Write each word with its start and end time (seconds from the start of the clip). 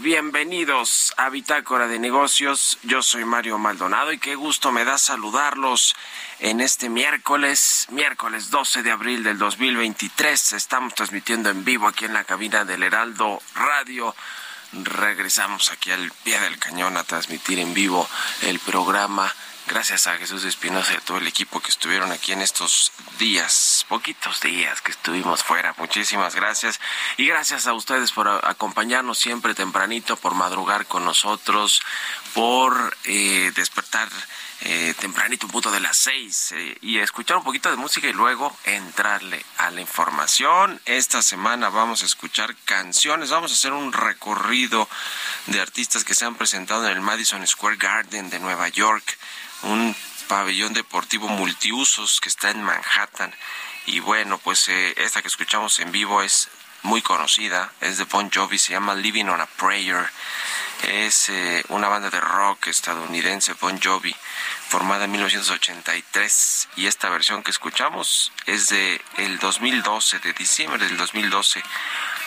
Bienvenidos 0.00 1.12
a 1.18 1.28
Bitácora 1.28 1.86
de 1.86 1.98
Negocios. 1.98 2.78
Yo 2.82 3.02
soy 3.02 3.26
Mario 3.26 3.58
Maldonado 3.58 4.10
y 4.10 4.18
qué 4.18 4.34
gusto 4.34 4.72
me 4.72 4.86
da 4.86 4.96
saludarlos 4.96 5.94
en 6.38 6.62
este 6.62 6.88
miércoles, 6.88 7.86
miércoles 7.90 8.50
12 8.50 8.82
de 8.82 8.90
abril 8.90 9.22
del 9.22 9.36
2023. 9.36 10.54
Estamos 10.54 10.94
transmitiendo 10.94 11.50
en 11.50 11.62
vivo 11.62 11.88
aquí 11.88 12.06
en 12.06 12.14
la 12.14 12.24
cabina 12.24 12.64
del 12.64 12.82
Heraldo 12.82 13.42
Radio. 13.54 14.14
Regresamos 14.72 15.70
aquí 15.70 15.90
al 15.90 16.10
pie 16.24 16.40
del 16.40 16.58
cañón 16.58 16.96
a 16.96 17.04
transmitir 17.04 17.58
en 17.58 17.74
vivo 17.74 18.08
el 18.42 18.60
programa 18.60 19.30
Gracias 19.70 20.08
a 20.08 20.18
Jesús 20.18 20.42
Espinosa 20.42 20.94
y 20.94 20.96
a 20.96 21.00
todo 21.00 21.18
el 21.18 21.28
equipo 21.28 21.60
que 21.60 21.70
estuvieron 21.70 22.10
aquí 22.10 22.32
en 22.32 22.42
estos 22.42 22.90
días, 23.20 23.86
poquitos 23.88 24.40
días 24.40 24.80
que 24.80 24.90
estuvimos 24.90 25.44
fuera. 25.44 25.76
Muchísimas 25.78 26.34
gracias. 26.34 26.80
Y 27.16 27.26
gracias 27.28 27.68
a 27.68 27.72
ustedes 27.72 28.10
por 28.10 28.26
acompañarnos 28.26 29.20
siempre 29.20 29.54
tempranito, 29.54 30.16
por 30.16 30.34
madrugar 30.34 30.86
con 30.86 31.04
nosotros, 31.04 31.82
por 32.34 32.96
eh, 33.04 33.52
despertar 33.54 34.08
eh, 34.62 34.92
tempranito, 34.98 35.46
un 35.46 35.52
punto 35.52 35.70
de 35.70 35.78
las 35.78 35.96
seis, 35.96 36.50
eh, 36.50 36.76
y 36.82 36.98
escuchar 36.98 37.36
un 37.36 37.44
poquito 37.44 37.70
de 37.70 37.76
música 37.76 38.08
y 38.08 38.12
luego 38.12 38.54
entrarle 38.64 39.44
a 39.58 39.70
la 39.70 39.80
información. 39.80 40.80
Esta 40.84 41.22
semana 41.22 41.68
vamos 41.68 42.02
a 42.02 42.06
escuchar 42.06 42.56
canciones, 42.64 43.30
vamos 43.30 43.52
a 43.52 43.54
hacer 43.54 43.72
un 43.72 43.92
recorrido 43.92 44.88
de 45.46 45.60
artistas 45.60 46.02
que 46.02 46.14
se 46.14 46.24
han 46.24 46.34
presentado 46.34 46.86
en 46.86 46.92
el 46.96 47.00
Madison 47.00 47.46
Square 47.46 47.76
Garden 47.76 48.30
de 48.30 48.40
Nueva 48.40 48.68
York 48.68 49.16
un 49.62 49.94
pabellón 50.28 50.72
deportivo 50.72 51.28
multiusos 51.28 52.20
que 52.20 52.28
está 52.28 52.50
en 52.50 52.62
Manhattan. 52.62 53.34
Y 53.86 54.00
bueno, 54.00 54.38
pues 54.38 54.68
eh, 54.68 54.94
esta 54.98 55.22
que 55.22 55.28
escuchamos 55.28 55.80
en 55.80 55.90
vivo 55.90 56.22
es 56.22 56.48
muy 56.82 57.02
conocida, 57.02 57.72
es 57.80 57.98
de 57.98 58.04
Bon 58.04 58.30
Jovi, 58.30 58.58
se 58.58 58.72
llama 58.72 58.94
Living 58.94 59.26
on 59.26 59.40
a 59.40 59.46
Prayer. 59.46 60.08
es 60.84 61.28
eh, 61.28 61.62
una 61.68 61.88
banda 61.88 62.08
de 62.08 62.20
rock 62.20 62.68
estadounidense, 62.68 63.52
Bon 63.54 63.78
Jovi, 63.80 64.14
formada 64.68 65.04
en 65.04 65.10
1983 65.10 66.68
y 66.76 66.86
esta 66.86 67.10
versión 67.10 67.42
que 67.42 67.50
escuchamos 67.50 68.32
es 68.46 68.68
de 68.68 69.00
el 69.16 69.38
2012, 69.38 70.20
de 70.20 70.32
diciembre 70.32 70.86
del 70.86 70.96
2012. 70.96 71.62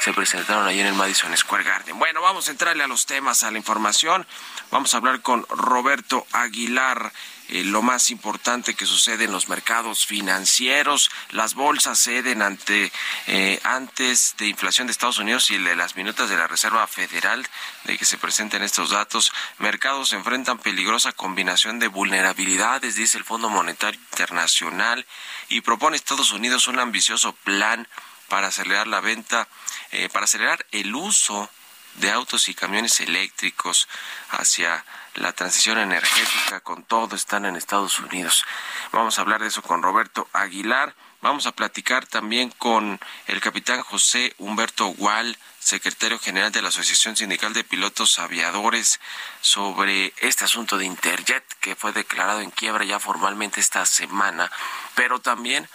Se 0.01 0.13
presentaron 0.13 0.67
ahí 0.67 0.81
en 0.81 0.87
el 0.87 0.93
Madison 0.93 1.35
Square 1.35 1.63
Garden. 1.63 1.97
Bueno, 1.97 2.21
vamos 2.21 2.47
a 2.47 2.51
entrarle 2.51 2.83
a 2.83 2.87
los 2.87 3.05
temas, 3.05 3.43
a 3.43 3.51
la 3.51 3.57
información. 3.57 4.27
Vamos 4.73 4.95
a 4.95 4.97
hablar 4.97 5.21
con 5.21 5.45
Roberto 5.49 6.25
Aguilar. 6.31 7.13
Eh, 7.49 7.63
lo 7.63 7.83
más 7.83 8.09
importante 8.09 8.73
que 8.73 8.87
sucede 8.87 9.25
en 9.25 9.31
los 9.31 9.47
mercados 9.47 10.07
financieros. 10.07 11.11
Las 11.29 11.53
bolsas 11.53 11.99
ceden 11.99 12.41
ante 12.41 12.91
eh, 13.27 13.59
antes 13.63 14.33
de 14.39 14.47
inflación 14.47 14.87
de 14.87 14.91
Estados 14.91 15.19
Unidos 15.19 15.51
y 15.51 15.59
de 15.59 15.75
las 15.75 15.95
minutas 15.95 16.27
de 16.27 16.37
la 16.37 16.47
Reserva 16.47 16.87
Federal 16.87 17.47
de 17.83 17.99
que 17.99 18.05
se 18.05 18.17
presenten 18.17 18.63
estos 18.63 18.89
datos. 18.89 19.31
Mercados 19.59 20.11
enfrentan 20.11 20.57
peligrosa 20.57 21.11
combinación 21.11 21.77
de 21.77 21.87
vulnerabilidades, 21.87 22.95
dice 22.95 23.19
el 23.19 23.25
Fondo 23.25 23.49
Monetario 23.49 23.99
Internacional, 24.11 25.05
y 25.49 25.61
propone 25.61 25.97
Estados 25.97 26.31
Unidos 26.31 26.67
un 26.67 26.79
ambicioso 26.79 27.33
plan 27.43 27.87
para 28.27 28.47
acelerar 28.47 28.87
la 28.87 29.01
venta, 29.01 29.47
eh, 29.91 30.09
para 30.09 30.25
acelerar 30.25 30.65
el 30.71 30.95
uso 30.95 31.47
de 31.95 32.11
autos 32.11 32.49
y 32.49 32.53
camiones 32.53 32.99
eléctricos 32.99 33.87
hacia 34.29 34.83
la 35.15 35.31
transición 35.33 35.77
energética 35.77 36.59
con 36.61 36.83
todo 36.83 37.15
están 37.15 37.45
en 37.45 37.55
Estados 37.55 37.99
Unidos. 37.99 38.45
Vamos 38.91 39.17
a 39.17 39.21
hablar 39.21 39.41
de 39.41 39.47
eso 39.47 39.61
con 39.61 39.83
Roberto 39.83 40.27
Aguilar. 40.33 40.95
Vamos 41.21 41.45
a 41.45 41.53
platicar 41.53 42.05
también 42.05 42.49
con 42.49 42.99
el 43.27 43.39
capitán 43.39 43.81
José 43.81 44.33
Humberto 44.39 44.87
Gual, 44.87 45.37
secretario 45.59 46.19
general 46.19 46.51
de 46.51 46.61
la 46.61 46.67
Asociación 46.67 47.15
Sindical 47.15 47.53
de 47.53 47.63
Pilotos 47.63 48.19
Aviadores, 48.19 48.99
sobre 49.39 50.13
este 50.17 50.45
asunto 50.45 50.77
de 50.77 50.85
Interjet 50.85 51.45
que 51.61 51.75
fue 51.75 51.93
declarado 51.93 52.41
en 52.41 52.51
quiebra 52.51 52.83
ya 52.83 52.99
formalmente 52.99 53.61
esta 53.61 53.85
semana, 53.85 54.51
pero 54.95 55.21
también 55.21 55.69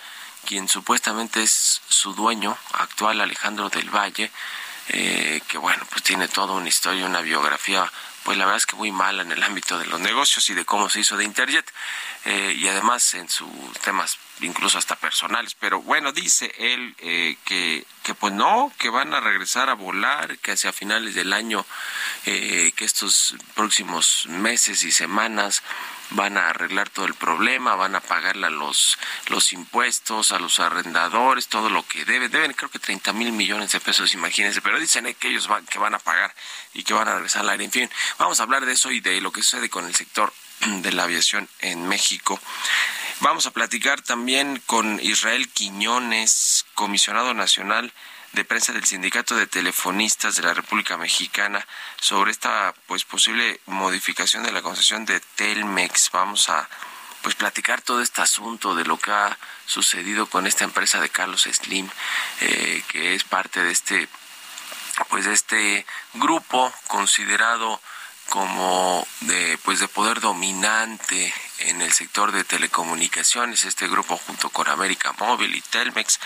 quien 0.44 0.69
supuestamente 0.69 1.43
es 1.43 1.81
su 1.88 2.15
dueño 2.15 2.56
actual, 2.73 3.20
Alejandro 3.20 3.70
del 3.70 3.88
Valle, 3.88 4.31
eh, 4.88 5.40
que 5.49 5.58
bueno, 5.58 5.85
pues 5.90 6.02
tiene 6.02 6.29
toda 6.29 6.55
una 6.55 6.69
historia, 6.69 7.06
una 7.06 7.20
biografía 7.20 7.90
pues 8.29 8.37
la 8.37 8.44
verdad 8.44 8.58
es 8.58 8.67
que 8.67 8.76
muy 8.76 8.93
mala 8.93 9.23
en 9.23 9.32
el 9.32 9.43
ámbito 9.43 9.79
de 9.79 9.87
los 9.87 10.00
negocios 10.00 10.50
y 10.50 10.55
de 10.55 10.67
cómo 10.67 10.90
se 10.90 11.00
hizo 11.00 11.17
de 11.17 11.25
Interjet 11.25 11.64
eh, 12.26 12.55
y 12.55 12.69
además 12.69 13.14
en 13.14 13.29
sus 13.29 13.49
temas 13.82 14.19
incluso 14.40 14.79
hasta 14.79 14.96
personales. 14.96 15.55
Pero 15.55 15.81
bueno, 15.82 16.12
dice 16.12 16.52
él 16.58 16.94
eh, 16.99 17.37
que, 17.44 17.85
que 18.02 18.14
pues 18.14 18.32
no, 18.32 18.73
que 18.79 18.88
van 18.88 19.14
a 19.14 19.20
regresar 19.20 19.70
a 19.70 19.75
volar, 19.75 20.38
que 20.38 20.52
hacia 20.52 20.73
finales 20.73 21.14
del 21.14 21.32
año, 21.32 21.64
eh, 22.26 22.73
que 22.76 22.85
estos 22.85 23.37
próximos 23.55 24.26
meses 24.29 24.82
y 24.85 24.93
semanas 24.93 25.62
van 26.11 26.38
a 26.38 26.49
arreglar 26.49 26.88
todo 26.88 27.06
el 27.06 27.14
problema, 27.14 27.75
van 27.75 27.94
a 27.94 28.00
pagarle 28.00 28.46
a 28.46 28.50
los, 28.50 28.99
los 29.26 29.52
impuestos, 29.52 30.32
a 30.32 30.38
los 30.38 30.58
arrendadores, 30.58 31.49
todo 31.49 31.69
lo 31.69 31.87
que 31.87 32.05
deben. 32.05 32.31
Deben 32.31 32.52
creo 32.55 32.70
que 32.70 32.79
30 32.79 33.12
mil 33.12 33.32
millones 33.32 33.73
de 33.73 33.81
pesos, 33.81 34.14
imagínense, 34.14 34.62
pero 34.62 34.81
dicen 34.81 35.06
eh, 35.06 35.14
que 35.14 35.29
ellos 35.29 35.49
van, 35.49 35.67
que 35.67 35.79
van 35.79 35.94
a 35.94 35.99
pagar 35.99 36.34
y 36.75 36.82
que 36.82 36.94
van 36.94 37.08
a 37.08 37.14
regresar 37.14 37.43
al 37.43 37.50
aire. 37.50 37.64
En 37.64 37.73
fin, 37.73 37.91
vamos 38.19 38.41
a 38.41 38.44
hablar 38.44 38.64
de 38.64 38.73
eso 38.73 38.91
y 38.91 39.00
de 39.00 39.20
lo 39.20 39.32
que 39.32 39.43
sucede 39.43 39.69
con 39.69 39.87
el 39.87 39.94
sector 39.94 40.32
de 40.67 40.93
la 40.93 41.05
aviación 41.05 41.49
en 41.61 41.87
México. 41.87 42.41
Vamos 43.20 43.47
a 43.47 43.50
platicar 43.50 44.00
también 44.00 44.62
con 44.65 45.00
Israel 45.00 45.49
Quiñones, 45.49 46.65
comisionado 46.75 47.35
nacional 47.35 47.93
de 48.32 48.44
prensa 48.44 48.73
del 48.73 48.85
Sindicato 48.85 49.35
de 49.35 49.49
Telefonistas 49.49 50.37
de 50.37 50.43
la 50.43 50.55
República 50.55 50.97
Mexicana 50.97 51.67
sobre 52.00 52.31
esta 52.31 52.73
pues 52.87 53.05
posible 53.05 53.61
modificación 53.67 54.44
de 54.44 54.53
la 54.53 54.62
concesión 54.62 55.05
de 55.05 55.19
Telmex. 55.35 56.11
Vamos 56.12 56.49
a 56.49 56.69
pues 57.23 57.35
platicar 57.35 57.82
todo 57.82 58.03
este 58.03 58.23
asunto 58.23 58.76
de 58.76 58.85
lo 58.85 58.99
que 58.99 59.11
ha 59.11 59.37
sucedido 59.67 60.26
con 60.26 60.47
esta 60.47 60.62
empresa 60.62 61.00
de 61.00 61.09
Carlos 61.09 61.49
Slim, 61.50 61.91
eh, 62.41 62.85
que 62.87 63.17
es 63.17 63.25
parte 63.25 63.65
de 63.65 63.73
este 63.73 64.09
pues 65.09 65.25
de 65.25 65.32
este 65.32 65.87
grupo 66.15 66.73
considerado 66.87 67.81
como 68.28 69.06
de 69.22 69.58
pues 69.64 69.80
de 69.80 69.88
poder 69.88 70.20
dominante 70.20 71.32
en 71.58 71.80
el 71.80 71.92
sector 71.92 72.32
de 72.32 72.44
telecomunicaciones 72.44 73.64
este 73.64 73.88
grupo 73.88 74.16
junto 74.16 74.50
con 74.50 74.69
América 74.69 75.14
Móvil 75.19 75.54
y 75.54 75.60
Telmex 75.60 76.20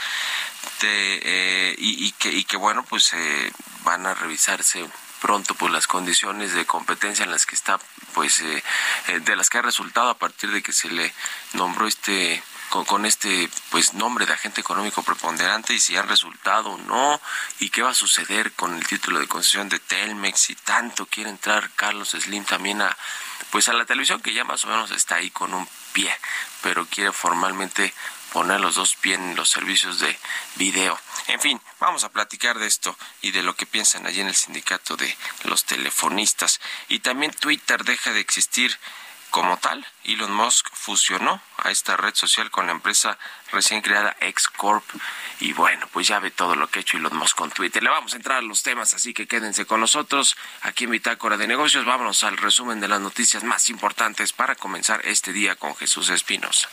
eh, 0.83 1.75
y, 1.79 2.11
que 2.13 2.31
y 2.33 2.45
que 2.45 2.57
bueno 2.57 2.85
pues 2.85 3.13
eh, 3.15 3.53
van 3.85 4.07
a 4.07 4.15
revisarse 4.15 4.85
pronto 5.21 5.55
pues 5.55 5.73
las 5.73 5.87
condiciones 5.87 6.53
de 6.55 6.67
competencia 6.67 7.25
en 7.25 7.31
las 7.31 7.47
que 7.47 7.55
está 7.55 7.79
pues 8.15 8.41
eh, 8.41 8.63
de 9.21 9.37
las 9.37 9.49
que 9.49 9.59
ha 9.59 9.63
resultado 9.63 10.11
a 10.11 10.19
partir 10.19 10.51
de 10.51 10.63
que 10.63 10.73
se 10.73 10.91
le 10.91 11.15
nombró 11.53 11.87
este 11.87 12.43
con, 12.73 13.05
este 13.05 13.51
pues 13.71 13.93
nombre 13.93 14.25
de 14.25 14.33
agente 14.33 14.63
económico 14.63 15.03
preponderante 15.03 15.75
y 15.75 15.81
si 15.81 15.95
han 15.95 16.09
resultado 16.09 16.71
o 16.71 16.79
no 16.79 17.21
y 17.59 17.69
qué 17.69 17.83
va 17.83 17.91
a 17.91 17.95
suceder 17.95 18.53
con 18.53 18.75
el 18.75 18.87
título 18.87 19.21
de 19.21 19.29
concesión 19.29 19.69
de 19.69 19.79
Telmex 19.79 20.49
y 20.49 20.55
tanto 20.55 21.05
quiere 21.05 21.29
entrar 21.29 21.71
Carlos 21.77 22.11
Slim 22.11 22.45
también 22.45 22.81
a 22.81 22.97
pues 23.51 23.69
a 23.69 23.75
la 23.75 23.85
televisión 23.85 24.23
que 24.23 24.33
ya 24.33 24.45
más 24.45 24.65
o 24.65 24.69
menos 24.69 24.91
está 24.91 25.17
ahí 25.17 25.31
con 25.31 25.53
un 25.53 25.69
pie 25.93 26.11
pero 26.63 26.87
quiere 26.87 27.13
formalmente 27.13 27.93
poner 28.33 28.61
los 28.61 28.77
dos 28.77 28.97
pies 28.97 29.19
en 29.19 29.37
los 29.37 29.51
servicios 29.51 30.01
de 30.01 30.19
video. 30.57 30.99
En 31.27 31.39
fin, 31.39 31.61
vamos 31.79 32.03
a 32.03 32.09
platicar 32.09 32.59
de 32.59 32.67
esto 32.67 32.97
y 33.21 33.31
de 33.31 33.43
lo 33.43 33.55
que 33.55 33.67
piensan 33.67 34.07
allí 34.07 34.23
en 34.23 34.29
el 34.29 34.35
sindicato 34.35 34.97
de 34.97 35.15
los 35.45 35.65
telefonistas. 35.65 36.59
Y 36.89 37.01
también 37.01 37.33
Twitter 37.33 37.85
deja 37.85 38.11
de 38.13 38.21
existir 38.21 38.79
como 39.33 39.57
tal, 39.57 39.85
Elon 40.05 40.31
Musk 40.31 40.69
fusionó 40.75 41.41
a 41.57 41.71
esta 41.71 41.97
red 41.97 42.15
social 42.15 42.51
con 42.51 42.67
la 42.67 42.73
empresa 42.73 43.19
recién 43.51 43.81
creada 43.81 44.15
X-Corp. 44.21 44.85
Y 45.41 45.55
bueno, 45.55 45.89
pues 45.91 46.07
ya 46.07 46.21
ve 46.21 46.31
todo 46.31 46.55
lo 46.55 46.69
que 46.69 46.79
ha 46.79 46.83
hecho 46.83 46.99
Elon 46.99 47.17
Musk 47.17 47.35
con 47.35 47.51
Twitter. 47.51 47.83
Le 47.83 47.89
vamos 47.89 48.13
a 48.13 48.17
entrar 48.17 48.39
a 48.39 48.43
los 48.43 48.63
temas, 48.63 48.93
así 48.93 49.15
que 49.15 49.27
quédense 49.27 49.65
con 49.65 49.81
nosotros 49.81 50.37
aquí 50.61 50.85
en 50.85 50.91
Bitácora 50.91 51.39
de 51.39 51.49
Negocios. 51.49 51.87
Vámonos 51.87 52.23
al 52.25 52.37
resumen 52.37 52.79
de 52.79 52.89
las 52.89 53.01
noticias 53.01 53.43
más 53.43 53.71
importantes 53.71 54.35
para 54.35 54.55
comenzar 54.55 55.01
este 55.05 55.33
día 55.33 55.57
con 55.57 55.75
Jesús 55.77 56.11
Espinosa. 56.11 56.69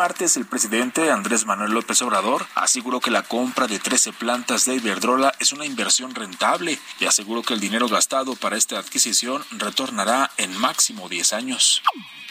Martes, 0.00 0.38
el 0.38 0.46
presidente 0.46 1.10
Andrés 1.10 1.44
Manuel 1.44 1.72
López 1.72 2.00
Obrador 2.00 2.46
aseguró 2.54 3.00
que 3.00 3.10
la 3.10 3.22
compra 3.22 3.66
de 3.66 3.78
13 3.78 4.14
plantas 4.14 4.64
de 4.64 4.76
Iberdrola 4.76 5.34
es 5.38 5.52
una 5.52 5.66
inversión 5.66 6.14
rentable 6.14 6.78
y 6.98 7.04
aseguró 7.04 7.42
que 7.42 7.52
el 7.52 7.60
dinero 7.60 7.86
gastado 7.86 8.34
para 8.34 8.56
esta 8.56 8.78
adquisición 8.78 9.44
retornará 9.50 10.30
en 10.38 10.56
máximo 10.56 11.10
10 11.10 11.34
años. 11.34 11.82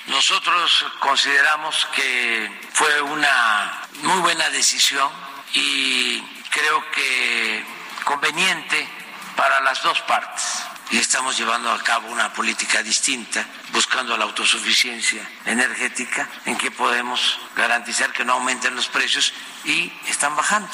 Nosotros 0.08 0.84
consideramos 1.00 1.88
que 1.96 2.50
fue 2.74 3.02
una 3.04 3.88
muy 4.02 4.20
buena 4.22 4.50
decisión 4.50 5.12
y 5.54 6.20
creo 6.50 6.84
que 6.92 7.64
conveniente 8.04 8.90
para 9.36 9.62
las 9.62 9.84
dos 9.84 10.02
partes 10.02 10.69
y 10.92 10.98
estamos 10.98 11.38
llevando 11.38 11.72
a 11.72 11.84
cabo 11.84 12.10
una 12.10 12.34
política 12.34 12.82
distinta, 12.82 13.46
buscando 13.72 14.18
la 14.18 14.26
autosuficiencia 14.26 15.28
energética, 15.46 16.28
en 16.46 16.58
que 16.58 16.72
podemos 16.72 17.40
garantizar 17.56 18.12
que 18.12 18.26
no 18.26 18.34
aumenten 18.34 18.76
los 18.76 18.88
precios 18.88 19.34
y 19.66 19.92
están 20.08 20.36
bajando, 20.36 20.70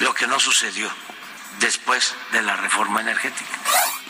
lo 0.00 0.14
que 0.14 0.26
no 0.26 0.38
sucedió 0.38 0.90
después 1.60 2.14
de 2.32 2.42
la 2.42 2.56
reforma 2.56 3.00
energética. 3.00 3.60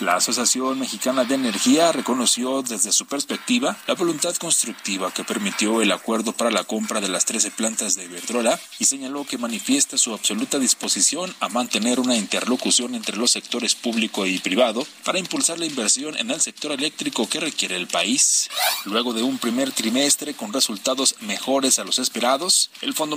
La 0.01 0.17
Asociación 0.17 0.79
Mexicana 0.79 1.25
de 1.25 1.37
Energía 1.37 1.91
reconoció 1.91 2.61
desde 2.61 2.93
su 2.93 3.07
perspectiva 3.07 3.79
la 3.87 3.95
voluntad 3.95 4.37
constructiva 4.37 5.11
que 5.11 5.25
permitió 5.25 5.81
el 5.81 5.91
acuerdo 5.91 6.33
para 6.33 6.51
la 6.51 6.65
compra 6.65 7.01
de 7.01 7.09
las 7.09 7.25
13 7.25 7.51
plantas 7.53 7.97
de 7.97 8.05
Iberdrola 8.05 8.61
y 8.79 8.85
señaló 8.85 9.25
que 9.25 9.39
manifiesta 9.39 9.97
su 9.97 10.13
absoluta 10.13 10.59
disposición 10.59 11.35
a 11.41 11.49
mantener 11.49 11.99
una 11.99 12.17
interlocución 12.17 12.95
entre 12.95 13.17
los 13.17 13.31
sectores 13.31 13.75
público 13.75 14.27
y 14.27 14.39
privado 14.39 14.87
para 15.05 15.19
impulsar 15.19 15.59
la 15.59 15.67
inversión 15.67 16.17
en 16.19 16.31
el 16.31 16.43
sector 16.43 16.73
eléctrico 16.73 17.27
que 17.29 17.41
requiere 17.41 17.77
el 17.77 17.87
país. 17.87 18.51
Luego 18.85 19.15
de 19.15 19.23
un 19.23 19.39
primer 19.39 19.73
trimestre 19.73 20.35
con 20.35 20.53
resultados 20.53 21.17
mejores 21.21 21.79
a 21.79 21.85
los 21.85 21.99
esperados, 21.99 22.71
el 22.83 22.93
Fondo 22.93 23.17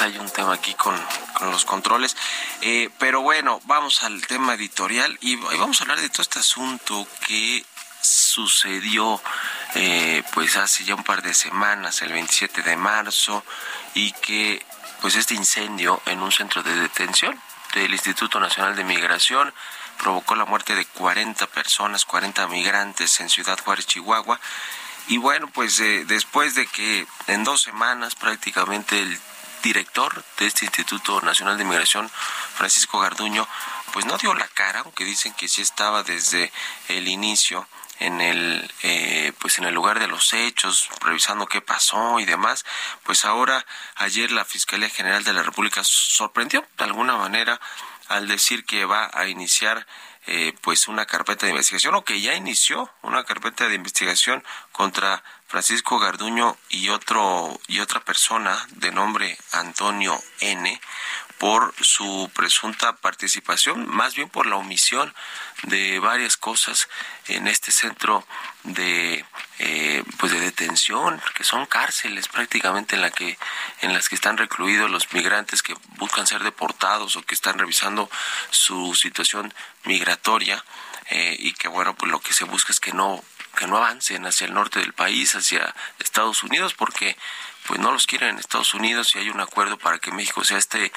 Hay 0.00 0.18
un 0.18 0.30
tema 0.30 0.54
aquí 0.54 0.74
con, 0.74 0.94
con 1.34 1.50
los 1.50 1.64
controles. 1.64 2.16
Eh, 2.60 2.90
pero 2.98 3.20
bueno, 3.22 3.60
vamos 3.64 4.02
al 4.02 4.26
tema 4.26 4.54
editorial 4.54 5.16
y, 5.20 5.32
y 5.32 5.56
vamos 5.58 5.80
a 5.80 5.84
hablar 5.84 6.00
de 6.00 6.08
todo 6.08 6.22
este 6.22 6.38
asunto 6.38 7.06
que 7.26 7.64
sucedió 8.00 9.20
eh, 9.74 10.22
pues 10.32 10.56
hace 10.56 10.84
ya 10.84 10.94
un 10.94 11.04
par 11.04 11.22
de 11.22 11.34
semanas, 11.34 12.02
el 12.02 12.12
27 12.12 12.62
de 12.62 12.76
marzo, 12.76 13.44
y 13.94 14.12
que 14.12 14.64
pues 15.00 15.16
este 15.16 15.34
incendio 15.34 16.00
en 16.06 16.22
un 16.22 16.32
centro 16.32 16.62
de 16.62 16.74
detención 16.74 17.38
del 17.74 17.92
Instituto 17.92 18.40
Nacional 18.40 18.76
de 18.76 18.84
Migración 18.84 19.52
provocó 19.98 20.34
la 20.36 20.44
muerte 20.44 20.74
de 20.74 20.84
40 20.84 21.46
personas, 21.48 22.04
40 22.04 22.46
migrantes 22.48 23.20
en 23.20 23.28
Ciudad 23.28 23.58
Juárez, 23.62 23.86
Chihuahua. 23.86 24.40
Y 25.08 25.16
bueno, 25.18 25.48
pues 25.48 25.80
eh, 25.80 26.04
después 26.06 26.54
de 26.54 26.66
que 26.66 27.06
en 27.26 27.44
dos 27.44 27.62
semanas 27.62 28.14
prácticamente 28.14 29.00
el 29.00 29.18
director 29.62 30.24
de 30.38 30.46
este 30.46 30.64
Instituto 30.64 31.20
Nacional 31.20 31.58
de 31.58 31.64
Migración, 31.64 32.10
Francisco 32.54 32.98
Garduño, 32.98 33.46
pues 33.92 34.06
no 34.06 34.16
dio 34.18 34.34
la 34.34 34.48
cara, 34.48 34.80
aunque 34.80 35.04
dicen 35.04 35.32
que 35.34 35.48
sí 35.48 35.62
estaba 35.62 36.02
desde 36.02 36.52
el 36.88 37.08
inicio 37.08 37.66
en 38.00 38.20
el 38.20 38.70
eh, 38.82 39.32
pues 39.40 39.58
en 39.58 39.64
el 39.64 39.74
lugar 39.74 39.98
de 39.98 40.06
los 40.06 40.32
hechos 40.32 40.88
revisando 41.00 41.46
qué 41.46 41.60
pasó 41.60 42.20
y 42.20 42.24
demás 42.24 42.64
pues 43.02 43.24
ahora 43.24 43.66
ayer 43.96 44.30
la 44.30 44.44
fiscalía 44.44 44.88
general 44.88 45.24
de 45.24 45.32
la 45.32 45.42
república 45.42 45.82
sorprendió 45.82 46.64
de 46.76 46.84
alguna 46.84 47.16
manera 47.16 47.60
al 48.06 48.28
decir 48.28 48.64
que 48.64 48.84
va 48.84 49.10
a 49.12 49.26
iniciar 49.26 49.86
eh, 50.30 50.52
pues 50.60 50.88
una 50.88 51.06
carpeta 51.06 51.46
de 51.46 51.52
investigación 51.52 51.94
o 51.94 52.04
que 52.04 52.20
ya 52.20 52.34
inició 52.34 52.90
una 53.02 53.24
carpeta 53.24 53.66
de 53.66 53.74
investigación 53.74 54.44
contra 54.72 55.24
Francisco 55.46 55.98
Garduño 55.98 56.56
y 56.68 56.90
otro 56.90 57.58
y 57.66 57.80
otra 57.80 58.00
persona 58.04 58.66
de 58.72 58.92
nombre 58.92 59.38
Antonio 59.52 60.20
N 60.40 60.78
por 61.38 61.72
su 61.80 62.30
presunta 62.34 62.96
participación, 62.96 63.88
más 63.88 64.16
bien 64.16 64.28
por 64.28 64.46
la 64.46 64.56
omisión 64.56 65.14
de 65.62 65.98
varias 66.00 66.36
cosas 66.36 66.88
en 67.28 67.46
este 67.46 67.70
centro 67.70 68.26
de 68.64 69.24
eh, 69.60 70.02
pues 70.18 70.32
de 70.32 70.40
detención, 70.40 71.20
que 71.34 71.44
son 71.44 71.66
cárceles 71.66 72.28
prácticamente 72.28 72.96
en 72.96 73.02
la 73.02 73.10
que 73.10 73.38
en 73.80 73.92
las 73.92 74.08
que 74.08 74.16
están 74.16 74.36
recluidos 74.36 74.90
los 74.90 75.12
migrantes 75.12 75.62
que 75.62 75.74
buscan 75.96 76.26
ser 76.26 76.42
deportados 76.42 77.16
o 77.16 77.22
que 77.22 77.34
están 77.34 77.58
revisando 77.58 78.10
su 78.50 78.94
situación 78.94 79.54
migratoria 79.84 80.64
eh, 81.10 81.36
y 81.38 81.52
que 81.54 81.68
bueno 81.68 81.94
pues 81.94 82.10
lo 82.10 82.20
que 82.20 82.32
se 82.32 82.44
busca 82.44 82.72
es 82.72 82.80
que 82.80 82.92
no 82.92 83.22
que 83.56 83.66
no 83.66 83.76
avancen 83.78 84.24
hacia 84.26 84.46
el 84.46 84.54
norte 84.54 84.78
del 84.78 84.92
país, 84.92 85.34
hacia 85.34 85.74
Estados 85.98 86.44
Unidos, 86.44 86.74
porque 86.74 87.16
pues 87.68 87.78
no 87.80 87.92
los 87.92 88.06
quieren 88.06 88.30
en 88.30 88.38
Estados 88.38 88.72
Unidos 88.72 89.14
y 89.14 89.18
hay 89.18 89.28
un 89.28 89.40
acuerdo 89.40 89.76
para 89.78 89.98
que 89.98 90.10
México 90.10 90.42
sea 90.42 90.56
este 90.56 90.90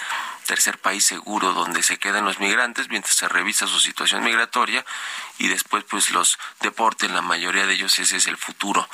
tercer 0.47 0.77
país 0.77 1.05
seguro 1.05 1.51
donde 1.51 1.83
se 1.83 1.97
queden 1.97 2.23
los 2.23 2.39
migrantes 2.39 2.87
mientras 2.87 3.13
se 3.13 3.27
revisa 3.27 3.67
su 3.67 3.81
situación 3.81 4.23
migratoria 4.23 4.85
y 5.37 5.49
después 5.49 5.83
pues 5.83 6.11
los 6.11 6.39
deporten, 6.61 7.13
la 7.13 7.21
mayoría 7.21 7.65
de 7.65 7.73
ellos 7.73 7.99
ese 7.99 8.15
es 8.15 8.25
el 8.27 8.37
futuro 8.37 8.87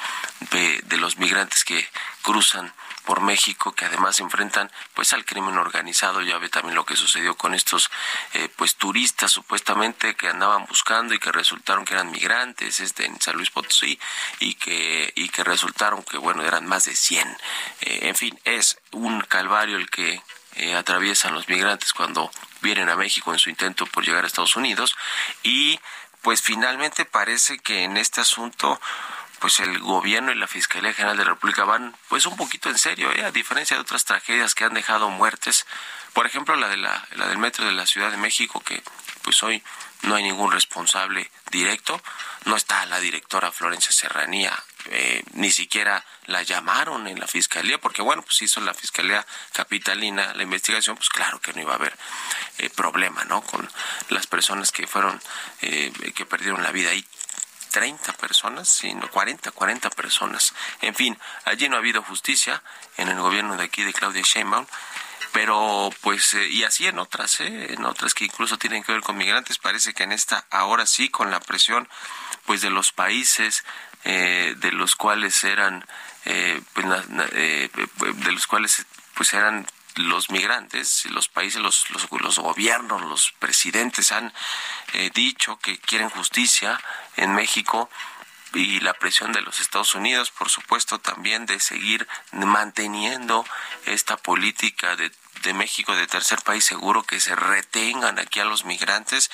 de, 0.49 0.81
de 0.85 0.97
los 0.97 1.17
migrantes 1.17 1.63
que 1.63 1.87
cruzan 2.23 2.73
por 3.07 3.21
México 3.21 3.73
que 3.73 3.85
además 3.85 4.17
se 4.17 4.23
enfrentan 4.23 4.69
pues 4.93 5.13
al 5.13 5.23
crimen 5.23 5.57
organizado. 5.57 6.21
Ya 6.21 6.37
ve 6.39 6.49
también 6.49 6.75
lo 6.75 6.85
que 6.85 6.97
sucedió 6.97 7.35
con 7.35 7.53
estos 7.53 7.89
eh, 8.33 8.49
pues 8.57 8.75
turistas 8.75 9.31
supuestamente 9.31 10.15
que 10.15 10.27
andaban 10.27 10.65
buscando 10.65 11.13
y 11.13 11.19
que 11.19 11.31
resultaron 11.31 11.85
que 11.85 11.93
eran 11.93 12.11
migrantes 12.11 12.81
este 12.81 13.05
en 13.05 13.19
San 13.21 13.37
Luis 13.37 13.49
Potosí 13.49 13.97
y 14.41 14.55
que 14.55 15.13
y 15.15 15.29
que 15.29 15.45
resultaron 15.45 16.03
que 16.03 16.17
bueno 16.17 16.43
eran 16.43 16.67
más 16.67 16.83
de 16.83 16.95
100 16.95 17.29
eh, 17.29 17.99
en 18.09 18.15
fin 18.15 18.37
es 18.43 18.77
un 18.91 19.21
calvario 19.21 19.77
el 19.77 19.89
que 19.89 20.21
eh, 20.57 20.75
atraviesan 20.75 21.33
los 21.33 21.47
migrantes 21.47 21.93
cuando 21.93 22.29
vienen 22.61 22.89
a 22.89 22.97
México 22.97 23.31
en 23.31 23.39
su 23.39 23.49
intento 23.49 23.85
por 23.85 24.03
llegar 24.03 24.23
a 24.23 24.27
Estados 24.27 24.55
Unidos. 24.55 24.95
Y 25.43 25.79
pues 26.23 26.41
finalmente 26.41 27.05
parece 27.05 27.59
que 27.59 27.83
en 27.83 27.95
este 27.95 28.21
asunto 28.21 28.81
pues 29.39 29.59
el 29.59 29.79
gobierno 29.79 30.31
y 30.31 30.35
la 30.35 30.47
Fiscalía 30.47 30.93
General 30.93 31.17
de 31.17 31.23
la 31.23 31.31
República 31.31 31.63
van 31.63 31.95
pues 32.09 32.25
un 32.25 32.35
poquito 32.35 32.69
en 32.69 32.77
serio, 32.77 33.11
¿eh? 33.11 33.23
a 33.23 33.31
diferencia 33.31 33.75
de 33.75 33.81
otras 33.81 34.05
tragedias 34.05 34.55
que 34.55 34.63
han 34.63 34.73
dejado 34.73 35.09
muertes, 35.09 35.65
por 36.13 36.25
ejemplo 36.25 36.55
la 36.55 36.69
de 36.69 36.77
la, 36.77 37.07
la 37.15 37.27
del 37.27 37.37
metro 37.37 37.65
de 37.65 37.71
la 37.71 37.85
Ciudad 37.85 38.11
de 38.11 38.17
México 38.17 38.59
que 38.61 38.81
pues 39.21 39.43
hoy 39.43 39.63
no 40.03 40.15
hay 40.15 40.23
ningún 40.23 40.51
responsable 40.51 41.29
directo, 41.51 42.01
no 42.45 42.55
está 42.55 42.85
la 42.85 42.99
directora 42.99 43.51
Florencia 43.51 43.91
Serranía, 43.91 44.53
eh, 44.85 45.23
ni 45.33 45.51
siquiera 45.51 46.05
la 46.25 46.43
llamaron 46.43 47.07
en 47.07 47.19
la 47.19 47.27
fiscalía, 47.27 47.77
porque 47.79 48.01
bueno, 48.01 48.21
pues 48.21 48.41
hizo 48.41 48.61
la 48.61 48.73
fiscalía 48.73 49.25
capitalina 49.53 50.33
la 50.33 50.43
investigación, 50.43 50.95
pues 50.95 51.09
claro 51.09 51.41
que 51.41 51.53
no 51.53 51.61
iba 51.61 51.73
a 51.73 51.75
haber 51.75 51.97
eh, 52.59 52.69
problema, 52.69 53.25
¿no? 53.25 53.41
Con 53.41 53.69
las 54.09 54.27
personas 54.27 54.71
que 54.71 54.87
fueron, 54.87 55.21
eh, 55.61 55.91
que 56.15 56.25
perdieron 56.25 56.63
la 56.63 56.71
vida 56.71 56.91
ahí. 56.91 57.05
30 57.69 58.13
personas, 58.13 58.69
sino 58.69 59.09
40, 59.09 59.51
40 59.51 59.89
personas. 59.91 60.53
En 60.81 60.95
fin, 60.95 61.17
allí 61.45 61.69
no 61.69 61.75
ha 61.75 61.79
habido 61.79 62.01
justicia 62.03 62.61
en 62.97 63.09
el 63.09 63.19
gobierno 63.19 63.57
de 63.57 63.63
aquí 63.63 63.83
de 63.83 63.93
Claudia 63.93 64.23
Sheinbaum 64.23 64.65
pero 65.33 65.89
pues 66.01 66.33
eh, 66.35 66.47
y 66.47 66.63
así 66.63 66.87
en 66.87 66.97
otras 66.97 67.41
eh, 67.41 67.73
en 67.73 67.83
otras 67.85 68.13
que 68.13 68.25
incluso 68.25 68.57
tienen 68.57 68.81
que 68.81 68.93
ver 68.93 69.01
con 69.01 69.17
migrantes 69.17 69.57
parece 69.57 69.93
que 69.93 70.03
en 70.03 70.13
esta 70.13 70.45
ahora 70.49 70.85
sí 70.85 71.09
con 71.09 71.29
la 71.29 71.41
presión 71.41 71.87
pues 72.45 72.61
de 72.61 72.69
los 72.69 72.91
países 72.93 73.63
eh, 74.09 74.55
de 74.59 74.71
los 74.71 74.95
cuales 74.95 75.43
eran 75.43 75.85
eh, 76.23 76.61
pues, 76.73 76.85
eh, 77.33 77.69
de 77.99 78.31
los 78.31 78.47
cuales 78.47 78.85
pues 79.15 79.33
eran 79.33 79.67
los 79.95 80.29
migrantes, 80.29 81.05
los 81.09 81.27
países, 81.27 81.59
los, 81.61 81.89
los, 81.89 82.07
los 82.09 82.39
gobiernos, 82.39 83.01
los 83.01 83.33
presidentes 83.39 84.11
han 84.11 84.31
dicho 85.13 85.57
que 85.57 85.79
quieren 85.79 86.09
justicia 86.09 86.79
en 87.17 87.33
México 87.35 87.89
y 88.53 88.79
la 88.79 88.93
presión 88.93 89.33
de 89.33 89.41
los 89.41 89.59
Estados 89.59 89.93
Unidos, 89.93 90.31
por 90.31 90.49
supuesto, 90.49 90.99
también 90.99 91.45
de 91.45 91.59
seguir 91.59 92.07
manteniendo 92.31 93.45
esta 93.85 94.17
política 94.17 94.95
de 94.95 95.11
de 95.43 95.53
México 95.53 95.95
de 95.95 96.07
tercer 96.07 96.41
país 96.41 96.65
seguro 96.65 97.03
que 97.03 97.19
se 97.19 97.35
retengan 97.35 98.19
aquí 98.19 98.39
a 98.39 98.45
los 98.45 98.65
migrantes. 98.65 99.29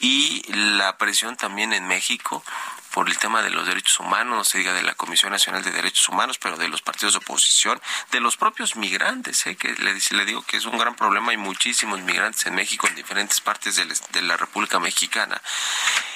Y 0.00 0.42
la 0.52 0.96
presión 0.98 1.36
también 1.36 1.72
en 1.72 1.86
México 1.86 2.44
por 2.94 3.08
el 3.08 3.18
tema 3.18 3.42
de 3.42 3.50
los 3.50 3.66
derechos 3.66 3.98
humanos, 3.98 4.36
no 4.36 4.44
se 4.44 4.58
diga 4.58 4.72
de 4.72 4.84
la 4.84 4.94
Comisión 4.94 5.32
Nacional 5.32 5.64
de 5.64 5.72
Derechos 5.72 6.08
Humanos, 6.08 6.38
pero 6.38 6.56
de 6.56 6.68
los 6.68 6.80
partidos 6.80 7.14
de 7.14 7.18
oposición, 7.18 7.82
de 8.12 8.20
los 8.20 8.36
propios 8.36 8.76
migrantes, 8.76 9.44
¿eh? 9.48 9.56
que 9.56 9.72
le, 9.72 9.94
le, 9.94 10.24
digo 10.24 10.42
que 10.42 10.58
es 10.58 10.64
un 10.64 10.78
gran 10.78 10.94
problema, 10.94 11.32
hay 11.32 11.36
muchísimos 11.36 12.00
migrantes 12.02 12.46
en 12.46 12.54
México, 12.54 12.86
en 12.86 12.94
diferentes 12.94 13.40
partes 13.40 13.74
de, 13.74 14.22
la 14.22 14.36
República 14.36 14.78
Mexicana. 14.78 15.42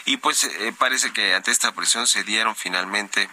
Y 0.04 0.18
pues 0.18 0.44
eh, 0.44 0.72
parece 0.78 1.12
que 1.12 1.34
ante 1.34 1.50
esta 1.50 1.72
presión 1.72 2.06
se 2.06 2.22
dieron 2.22 2.54
finalmente 2.54 3.28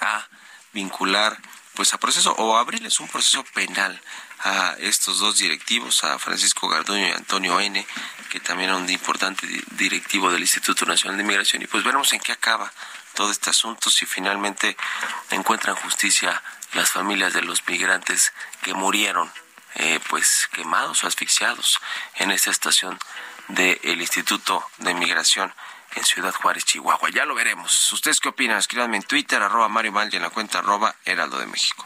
a 0.00 0.24
vincular 0.72 1.36
pues 1.74 1.92
a 1.92 1.98
proceso 1.98 2.32
o 2.38 2.56
abrirles 2.56 3.00
un 3.00 3.08
proceso 3.08 3.44
penal 3.52 4.00
a 4.40 4.76
estos 4.78 5.18
dos 5.18 5.38
directivos, 5.38 6.04
a 6.04 6.18
Francisco 6.18 6.68
Garduño 6.68 7.08
y 7.08 7.10
Antonio 7.10 7.60
N., 7.60 7.86
que 8.30 8.40
también 8.40 8.70
era 8.70 8.78
un 8.78 8.88
importante 8.88 9.46
directivo 9.72 10.30
del 10.30 10.42
Instituto 10.42 10.86
Nacional 10.86 11.16
de 11.16 11.24
Migración. 11.24 11.62
Y 11.62 11.66
pues 11.66 11.84
veremos 11.84 12.12
en 12.12 12.20
qué 12.20 12.32
acaba 12.32 12.72
todo 13.14 13.30
este 13.30 13.50
asunto, 13.50 13.90
si 13.90 14.06
finalmente 14.06 14.76
encuentran 15.30 15.76
justicia 15.76 16.42
las 16.72 16.90
familias 16.90 17.32
de 17.32 17.42
los 17.42 17.66
migrantes 17.66 18.32
que 18.62 18.74
murieron, 18.74 19.30
eh, 19.76 20.00
pues 20.08 20.48
quemados 20.52 21.04
o 21.04 21.06
asfixiados 21.06 21.80
en 22.16 22.30
esta 22.30 22.50
estación 22.50 22.98
del 23.48 24.00
Instituto 24.00 24.66
de 24.78 24.94
Migración 24.94 25.52
en 25.96 26.04
Ciudad 26.04 26.34
Juárez, 26.34 26.64
Chihuahua. 26.64 27.10
Ya 27.10 27.24
lo 27.24 27.34
veremos. 27.34 27.92
¿Ustedes 27.92 28.20
qué 28.20 28.28
opinan? 28.28 28.58
Escríbanme 28.58 28.96
en 28.96 29.02
Twitter, 29.02 29.42
arroba 29.42 29.68
Mario 29.68 29.92
Mal 29.92 30.08
y 30.12 30.16
en 30.16 30.22
la 30.22 30.30
cuenta 30.30 30.58
arroba 30.58 30.94
Heraldo 31.04 31.38
de 31.38 31.46
México. 31.46 31.84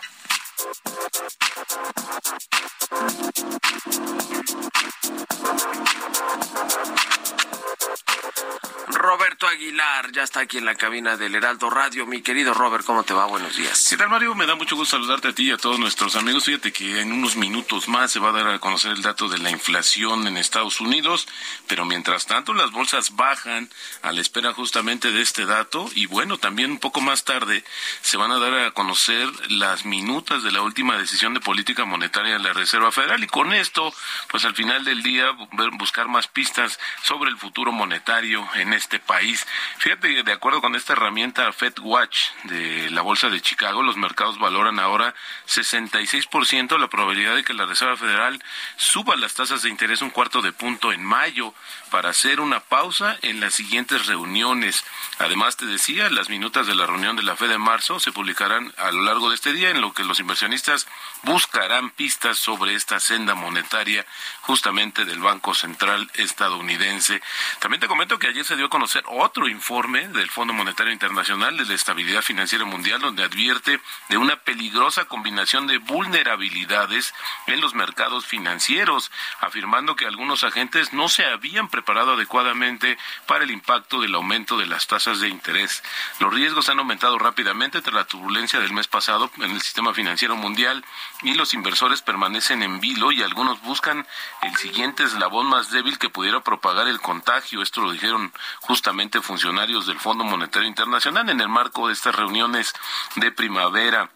Roberto 8.88 9.46
Aguilar 9.46 10.10
ya 10.12 10.22
está 10.22 10.40
aquí 10.40 10.58
en 10.58 10.64
la 10.64 10.74
cabina 10.74 11.16
del 11.16 11.34
Heraldo 11.34 11.70
Radio. 11.70 12.06
Mi 12.06 12.22
querido 12.22 12.52
Robert, 12.52 12.84
¿cómo 12.84 13.04
te 13.04 13.14
va? 13.14 13.26
Buenos 13.26 13.56
días. 13.56 13.86
¿Qué 13.88 13.96
tal, 13.96 14.08
Mario? 14.08 14.34
Me 14.34 14.46
da 14.46 14.56
mucho 14.56 14.74
gusto 14.74 14.96
saludarte 14.96 15.28
a 15.28 15.32
ti 15.32 15.44
y 15.44 15.50
a 15.52 15.56
todos 15.56 15.78
nuestros 15.78 16.16
amigos. 16.16 16.44
Fíjate 16.44 16.72
que 16.72 17.00
en 17.00 17.12
unos 17.12 17.36
minutos 17.36 17.88
más 17.88 18.10
se 18.10 18.18
va 18.18 18.30
a 18.30 18.32
dar 18.32 18.48
a 18.48 18.58
conocer 18.58 18.90
el 18.92 19.02
dato 19.02 19.28
de 19.28 19.38
la 19.38 19.50
inflación 19.50 20.26
en 20.26 20.36
Estados 20.36 20.80
Unidos, 20.80 21.28
pero 21.68 21.84
mientras 21.84 22.26
tanto 22.26 22.52
las 22.52 22.72
bolsas 22.72 23.14
bajan 23.14 23.70
a 24.02 24.12
la 24.12 24.20
espera 24.20 24.52
justamente 24.52 25.12
de 25.12 25.22
este 25.22 25.46
dato 25.46 25.88
y 25.94 26.06
bueno, 26.06 26.38
también 26.38 26.72
un 26.72 26.78
poco 26.78 27.00
más 27.00 27.24
tarde 27.24 27.64
se 28.02 28.16
van 28.16 28.32
a 28.32 28.38
dar 28.38 28.54
a 28.54 28.72
conocer 28.72 29.28
las 29.50 29.84
minutas 29.84 30.42
de 30.42 30.47
la 30.50 30.62
última 30.62 30.96
decisión 30.96 31.34
de 31.34 31.40
política 31.40 31.84
monetaria 31.84 32.34
de 32.34 32.38
la 32.38 32.52
Reserva 32.52 32.92
Federal 32.92 33.22
y 33.22 33.26
con 33.26 33.52
esto, 33.52 33.92
pues 34.28 34.44
al 34.44 34.54
final 34.54 34.84
del 34.84 35.02
día 35.02 35.30
buscar 35.72 36.08
más 36.08 36.28
pistas 36.28 36.78
sobre 37.02 37.30
el 37.30 37.38
futuro 37.38 37.72
monetario 37.72 38.48
en 38.54 38.72
este 38.72 38.98
país. 38.98 39.46
Fíjate, 39.78 40.22
de 40.22 40.32
acuerdo 40.32 40.60
con 40.60 40.74
esta 40.74 40.92
herramienta 40.92 41.52
FedWatch 41.52 42.30
de 42.44 42.90
la 42.90 43.02
Bolsa 43.02 43.28
de 43.30 43.40
Chicago, 43.40 43.82
los 43.82 43.96
mercados 43.96 44.38
valoran 44.38 44.78
ahora 44.78 45.14
66% 45.46 46.78
la 46.78 46.88
probabilidad 46.88 47.36
de 47.36 47.44
que 47.44 47.54
la 47.54 47.66
Reserva 47.66 47.96
Federal 47.96 48.42
suba 48.76 49.16
las 49.16 49.34
tasas 49.34 49.62
de 49.62 49.68
interés 49.68 50.02
un 50.02 50.10
cuarto 50.10 50.42
de 50.42 50.52
punto 50.52 50.92
en 50.92 51.04
mayo 51.04 51.54
para 51.90 52.10
hacer 52.10 52.40
una 52.40 52.60
pausa 52.60 53.18
en 53.22 53.40
las 53.40 53.54
siguientes 53.54 54.06
reuniones. 54.06 54.84
Además, 55.18 55.56
te 55.56 55.66
decía, 55.66 56.10
las 56.10 56.28
minutas 56.28 56.66
de 56.66 56.74
la 56.74 56.86
reunión 56.86 57.16
de 57.16 57.22
la 57.22 57.36
Fed 57.36 57.48
de 57.48 57.58
marzo 57.58 57.98
se 57.98 58.12
publicarán 58.12 58.72
a 58.76 58.90
lo 58.90 59.02
largo 59.02 59.28
de 59.30 59.34
este 59.34 59.52
día, 59.52 59.70
en 59.70 59.80
lo 59.80 59.92
que 59.92 60.04
los 60.04 60.20
inversionistas 60.38 60.86
buscarán 61.24 61.90
pistas 61.90 62.38
sobre 62.38 62.74
esta 62.74 63.00
senda 63.00 63.34
monetaria 63.34 64.06
justamente 64.42 65.04
del 65.04 65.18
Banco 65.18 65.52
Central 65.52 66.08
estadounidense. 66.14 67.20
También 67.58 67.80
te 67.80 67.88
comento 67.88 68.20
que 68.20 68.28
ayer 68.28 68.44
se 68.44 68.54
dio 68.54 68.66
a 68.66 68.70
conocer 68.70 69.02
otro 69.08 69.48
informe 69.48 70.06
del 70.08 70.30
Fondo 70.30 70.52
Monetario 70.52 70.92
Internacional 70.92 71.56
de 71.56 71.64
la 71.64 71.74
Estabilidad 71.74 72.22
Financiera 72.22 72.64
Mundial, 72.64 73.00
donde 73.00 73.24
advierte 73.24 73.80
de 74.08 74.16
una 74.16 74.36
peligrosa 74.36 75.06
combinación 75.06 75.66
de 75.66 75.78
vulnerabilidades 75.78 77.12
en 77.48 77.60
los 77.60 77.74
mercados 77.74 78.24
financieros, 78.24 79.10
afirmando 79.40 79.96
que 79.96 80.06
algunos 80.06 80.44
agentes 80.44 80.92
no 80.92 81.08
se 81.08 81.24
habían 81.24 81.68
preparado 81.68 82.12
adecuadamente 82.12 82.96
para 83.26 83.42
el 83.42 83.50
impacto 83.50 84.00
del 84.00 84.14
aumento 84.14 84.56
de 84.56 84.66
las 84.66 84.86
tasas 84.86 85.18
de 85.18 85.28
interés. 85.28 85.82
Los 86.20 86.32
riesgos 86.32 86.68
han 86.68 86.78
aumentado 86.78 87.18
rápidamente 87.18 87.82
tras 87.82 87.94
la 87.94 88.04
turbulencia 88.04 88.60
del 88.60 88.72
mes 88.72 88.86
pasado 88.86 89.32
en 89.38 89.50
el 89.50 89.60
sistema 89.60 89.92
financiero 89.92 90.27
mundial 90.36 90.84
y 91.22 91.34
los 91.34 91.54
inversores 91.54 92.02
permanecen 92.02 92.62
en 92.62 92.80
vilo 92.80 93.12
y 93.12 93.22
algunos 93.22 93.60
buscan 93.62 94.06
el 94.42 94.56
siguiente 94.56 95.04
eslabón 95.04 95.46
más 95.46 95.70
débil 95.70 95.98
que 95.98 96.10
pudiera 96.10 96.40
propagar 96.40 96.88
el 96.88 97.00
contagio. 97.00 97.62
Esto 97.62 97.80
lo 97.80 97.92
dijeron 97.92 98.32
justamente 98.60 99.20
funcionarios 99.20 99.86
del 99.86 99.98
Fondo 99.98 100.24
Monetario 100.24 100.68
Internacional 100.68 101.28
en 101.30 101.40
el 101.40 101.48
marco 101.48 101.88
de 101.88 101.94
estas 101.94 102.14
reuniones 102.14 102.72
de 103.16 103.32
primavera. 103.32 104.10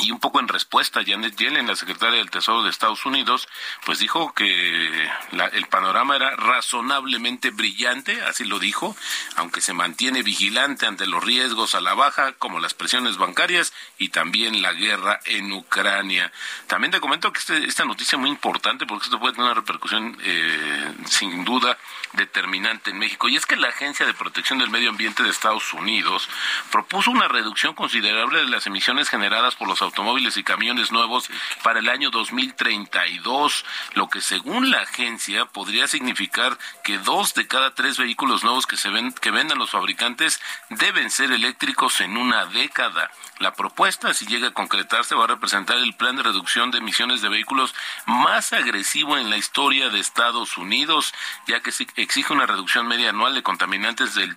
Y 0.00 0.10
un 0.10 0.18
poco 0.18 0.40
en 0.40 0.48
respuesta, 0.48 1.02
Janet 1.06 1.36
Yellen, 1.36 1.68
la 1.68 1.76
secretaria 1.76 2.18
del 2.18 2.30
Tesoro 2.30 2.62
de 2.62 2.70
Estados 2.70 3.06
Unidos, 3.06 3.48
pues 3.86 4.00
dijo 4.00 4.34
que 4.34 5.08
el 5.52 5.66
panorama 5.66 6.16
era 6.16 6.34
razonablemente 6.36 7.50
brillante, 7.50 8.20
así 8.22 8.44
lo 8.44 8.58
dijo, 8.58 8.96
aunque 9.36 9.60
se 9.60 9.72
mantiene 9.72 10.22
vigilante 10.22 10.86
ante 10.86 11.06
los 11.06 11.22
riesgos 11.22 11.74
a 11.74 11.80
la 11.80 11.94
baja, 11.94 12.32
como 12.32 12.58
las 12.58 12.74
presiones 12.74 13.18
bancarias 13.18 13.72
y 13.98 14.08
también 14.08 14.62
la 14.62 14.72
guerra 14.72 15.20
en 15.26 15.52
Ucrania. 15.52 16.32
También 16.66 16.90
te 16.90 17.00
comento 17.00 17.32
que 17.32 17.38
este, 17.38 17.64
esta 17.64 17.84
noticia 17.84 18.16
es 18.16 18.20
muy 18.20 18.30
importante 18.30 18.86
porque 18.86 19.04
esto 19.04 19.20
puede 19.20 19.34
tener 19.34 19.46
una 19.46 19.54
repercusión 19.60 20.18
eh, 20.22 20.94
sin 21.06 21.44
duda 21.44 21.78
determinante 22.16 22.90
en 22.90 22.98
México. 22.98 23.28
Y 23.28 23.36
es 23.36 23.46
que 23.46 23.56
la 23.56 23.68
Agencia 23.68 24.06
de 24.06 24.14
Protección 24.14 24.58
del 24.58 24.70
Medio 24.70 24.90
Ambiente 24.90 25.22
de 25.22 25.30
Estados 25.30 25.72
Unidos 25.72 26.28
propuso 26.70 27.10
una 27.10 27.28
reducción 27.28 27.74
considerable 27.74 28.40
de 28.40 28.48
las 28.48 28.66
emisiones 28.66 29.08
generadas 29.08 29.54
por 29.54 29.68
los 29.68 29.82
automóviles 29.82 30.36
y 30.36 30.44
camiones 30.44 30.92
nuevos 30.92 31.28
para 31.62 31.80
el 31.80 31.88
año 31.88 32.10
2032, 32.10 33.64
lo 33.94 34.08
que 34.08 34.20
según 34.20 34.70
la 34.70 34.80
agencia 34.82 35.46
podría 35.46 35.86
significar 35.86 36.58
que 36.82 36.98
dos 36.98 37.34
de 37.34 37.46
cada 37.46 37.74
tres 37.74 37.98
vehículos 37.98 38.44
nuevos 38.44 38.66
que 38.66 38.76
se 38.76 38.88
ven, 38.90 39.12
que 39.12 39.30
vendan 39.30 39.58
los 39.58 39.70
fabricantes 39.70 40.40
deben 40.70 41.10
ser 41.10 41.32
eléctricos 41.32 42.00
en 42.00 42.16
una 42.16 42.46
década. 42.46 43.10
La 43.38 43.52
propuesta, 43.52 44.14
si 44.14 44.26
llega 44.26 44.48
a 44.48 44.54
concretarse, 44.54 45.14
va 45.14 45.24
a 45.24 45.28
representar 45.28 45.76
el 45.78 45.94
plan 45.94 46.16
de 46.16 46.22
reducción 46.22 46.70
de 46.70 46.78
emisiones 46.78 47.20
de 47.20 47.28
vehículos 47.28 47.74
más 48.06 48.52
agresivo 48.52 49.18
en 49.18 49.28
la 49.28 49.36
historia 49.36 49.88
de 49.90 49.98
Estados 49.98 50.56
Unidos, 50.56 51.12
ya 51.46 51.60
que 51.60 51.72
exige 52.04 52.32
una 52.32 52.46
reducción 52.46 52.86
media 52.86 53.10
anual 53.10 53.34
de 53.34 53.42
contaminantes 53.42 54.14
del, 54.14 54.36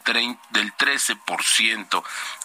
del 0.51 0.73
13%. 0.73 2.03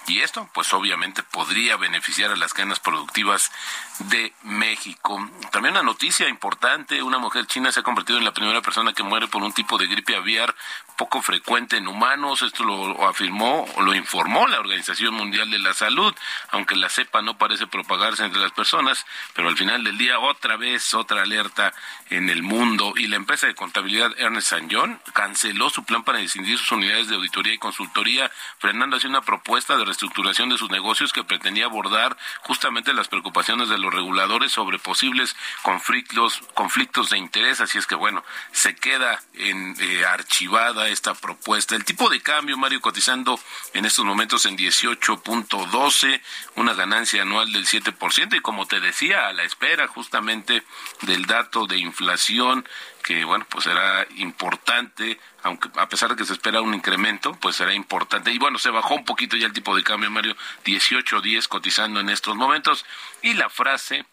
Y 0.08 0.20
esto, 0.20 0.48
pues 0.52 0.72
obviamente 0.74 1.22
podría 1.22 1.76
beneficiar 1.76 2.32
a 2.32 2.36
las 2.36 2.52
cadenas 2.52 2.80
productivas 2.80 3.52
de 4.00 4.32
México. 4.42 5.30
También 5.52 5.74
una 5.74 5.84
noticia 5.84 6.28
importante, 6.28 7.02
una 7.02 7.18
mujer 7.18 7.46
china 7.46 7.70
se 7.70 7.80
ha 7.80 7.84
convertido 7.84 8.18
en 8.18 8.24
la 8.24 8.34
primera 8.34 8.60
persona 8.62 8.92
que 8.92 9.04
muere 9.04 9.28
por 9.28 9.42
un 9.42 9.52
tipo 9.52 9.78
de 9.78 9.86
gripe 9.86 10.16
aviar 10.16 10.54
poco 10.96 11.22
frecuente 11.22 11.76
en 11.76 11.86
humanos. 11.86 12.42
Esto 12.42 12.64
lo 12.64 13.06
afirmó 13.06 13.66
lo 13.78 13.94
informó 13.94 14.46
la 14.48 14.60
Organización 14.60 15.14
Mundial 15.14 15.50
de 15.50 15.58
la 15.58 15.72
Salud, 15.72 16.14
aunque 16.50 16.76
la 16.76 16.88
cepa 16.88 17.22
no 17.22 17.38
parece 17.38 17.66
propagarse 17.66 18.24
entre 18.24 18.40
las 18.40 18.52
personas, 18.52 19.06
pero 19.34 19.48
al 19.48 19.56
final 19.56 19.84
del 19.84 19.98
día 19.98 20.18
otra 20.18 20.56
vez 20.56 20.94
otra 20.94 21.22
alerta 21.22 21.72
en 22.10 22.28
el 22.28 22.42
mundo 22.42 22.94
y 22.96 23.06
la 23.06 23.16
empresa 23.16 23.46
de 23.46 23.54
contabilidad 23.54 24.12
Ernest 24.18 24.52
Young 24.68 24.98
canceló 25.12 25.70
su 25.70 25.84
plan 25.84 26.04
para 26.04 26.18
decidir 26.18 26.58
sus 26.58 26.72
unidades 26.72 27.08
de 27.08 27.16
auditoría 27.16 27.54
y 27.54 27.58
consultoría, 27.58 28.30
frenando 28.58 28.96
así 28.96 29.06
una 29.06 29.22
propuesta 29.22 29.76
de 29.76 29.84
reestructuración 29.84 30.48
de 30.48 30.58
sus 30.58 30.70
negocios 30.70 31.12
que 31.12 31.24
pretendía 31.24 31.66
abordar 31.66 32.16
justamente 32.42 32.92
las 32.92 33.08
preocupaciones 33.08 33.68
de 33.68 33.78
los 33.78 33.92
reguladores 33.92 34.52
sobre 34.52 34.78
posibles 34.78 35.36
conflictos, 35.62 36.42
conflictos 36.54 37.10
de 37.10 37.18
interés. 37.18 37.60
Así 37.60 37.78
es 37.78 37.86
que 37.86 37.94
bueno, 37.94 38.24
se 38.52 38.74
queda 38.74 39.22
en, 39.34 39.76
eh, 39.80 40.04
archivada 40.04 40.88
esta 40.88 41.14
propuesta. 41.14 41.76
El 41.76 41.84
tipo 41.84 42.08
de 42.08 42.20
cambio, 42.20 42.56
Mario, 42.56 42.80
cotizando 42.80 43.38
en 43.74 43.84
estos 43.84 44.04
momentos 44.04 44.46
en 44.46 44.56
18.12, 44.56 46.20
una 46.56 46.74
ganancia 46.74 47.22
anual 47.22 47.52
del 47.52 47.66
7%, 47.66 48.36
y 48.36 48.40
como 48.40 48.66
te 48.66 48.80
decía, 48.80 49.28
a 49.28 49.32
la 49.32 49.44
espera 49.44 49.86
justamente 49.88 50.62
del 51.02 51.26
dato 51.26 51.66
de 51.66 51.78
inflación 51.78 52.66
que 53.02 53.24
bueno, 53.24 53.46
pues 53.48 53.64
será 53.64 54.06
importante, 54.16 55.18
aunque 55.42 55.68
a 55.76 55.88
pesar 55.88 56.10
de 56.10 56.16
que 56.16 56.24
se 56.24 56.32
espera 56.32 56.62
un 56.62 56.74
incremento, 56.74 57.32
pues 57.34 57.56
será 57.56 57.74
importante. 57.74 58.32
Y 58.32 58.38
bueno, 58.38 58.58
se 58.58 58.70
bajó 58.70 58.94
un 58.94 59.04
poquito 59.04 59.36
ya 59.36 59.46
el 59.46 59.52
tipo 59.52 59.76
de 59.76 59.82
cambio, 59.82 60.10
Mario, 60.10 60.36
18.10 60.64 61.48
cotizando 61.48 62.00
en 62.00 62.08
estos 62.08 62.36
momentos. 62.36 62.84
Y 63.22 63.34
la 63.34 63.50
frase 63.50 64.06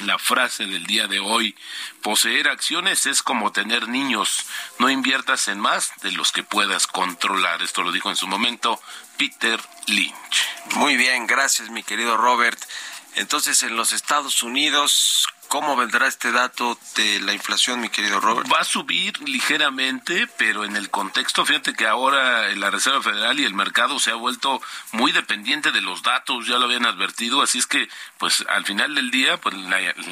la 0.00 0.18
frase 0.18 0.66
del 0.66 0.86
día 0.86 1.06
de 1.06 1.20
hoy, 1.20 1.56
poseer 2.02 2.48
acciones 2.48 3.06
es 3.06 3.22
como 3.22 3.52
tener 3.52 3.88
niños, 3.88 4.44
no 4.80 4.90
inviertas 4.90 5.46
en 5.46 5.60
más 5.60 5.92
de 6.02 6.10
los 6.10 6.32
que 6.32 6.42
puedas 6.42 6.88
controlar. 6.88 7.62
Esto 7.62 7.82
lo 7.82 7.92
dijo 7.92 8.10
en 8.10 8.16
su 8.16 8.26
momento 8.26 8.80
Peter 9.16 9.60
Lynch. 9.86 10.48
Muy 10.74 10.96
bien, 10.96 11.28
gracias 11.28 11.70
mi 11.70 11.84
querido 11.84 12.16
Robert. 12.16 12.58
Entonces, 13.16 13.62
en 13.62 13.76
los 13.76 13.92
Estados 13.92 14.42
Unidos, 14.42 15.28
¿Cómo 15.48 15.76
vendrá 15.76 16.08
este 16.08 16.32
dato 16.32 16.76
de 16.96 17.20
la 17.20 17.32
inflación, 17.32 17.80
mi 17.80 17.88
querido 17.88 18.18
Robert? 18.18 18.52
Va 18.52 18.60
a 18.60 18.64
subir 18.64 19.20
ligeramente, 19.20 20.26
pero 20.36 20.64
en 20.64 20.74
el 20.74 20.90
contexto, 20.90 21.44
fíjate 21.46 21.74
que 21.74 21.86
ahora 21.86 22.48
la 22.56 22.70
Reserva 22.70 23.02
Federal 23.02 23.38
y 23.38 23.44
el 23.44 23.54
mercado 23.54 24.00
se 24.00 24.10
ha 24.10 24.16
vuelto 24.16 24.60
muy 24.92 25.12
dependiente 25.12 25.70
de 25.70 25.80
los 25.80 26.02
datos, 26.02 26.46
ya 26.46 26.58
lo 26.58 26.64
habían 26.64 26.86
advertido, 26.86 27.40
así 27.40 27.58
es 27.58 27.66
que, 27.66 27.88
pues 28.18 28.44
al 28.48 28.64
final 28.64 28.96
del 28.96 29.12
día, 29.12 29.36
pues 29.36 29.54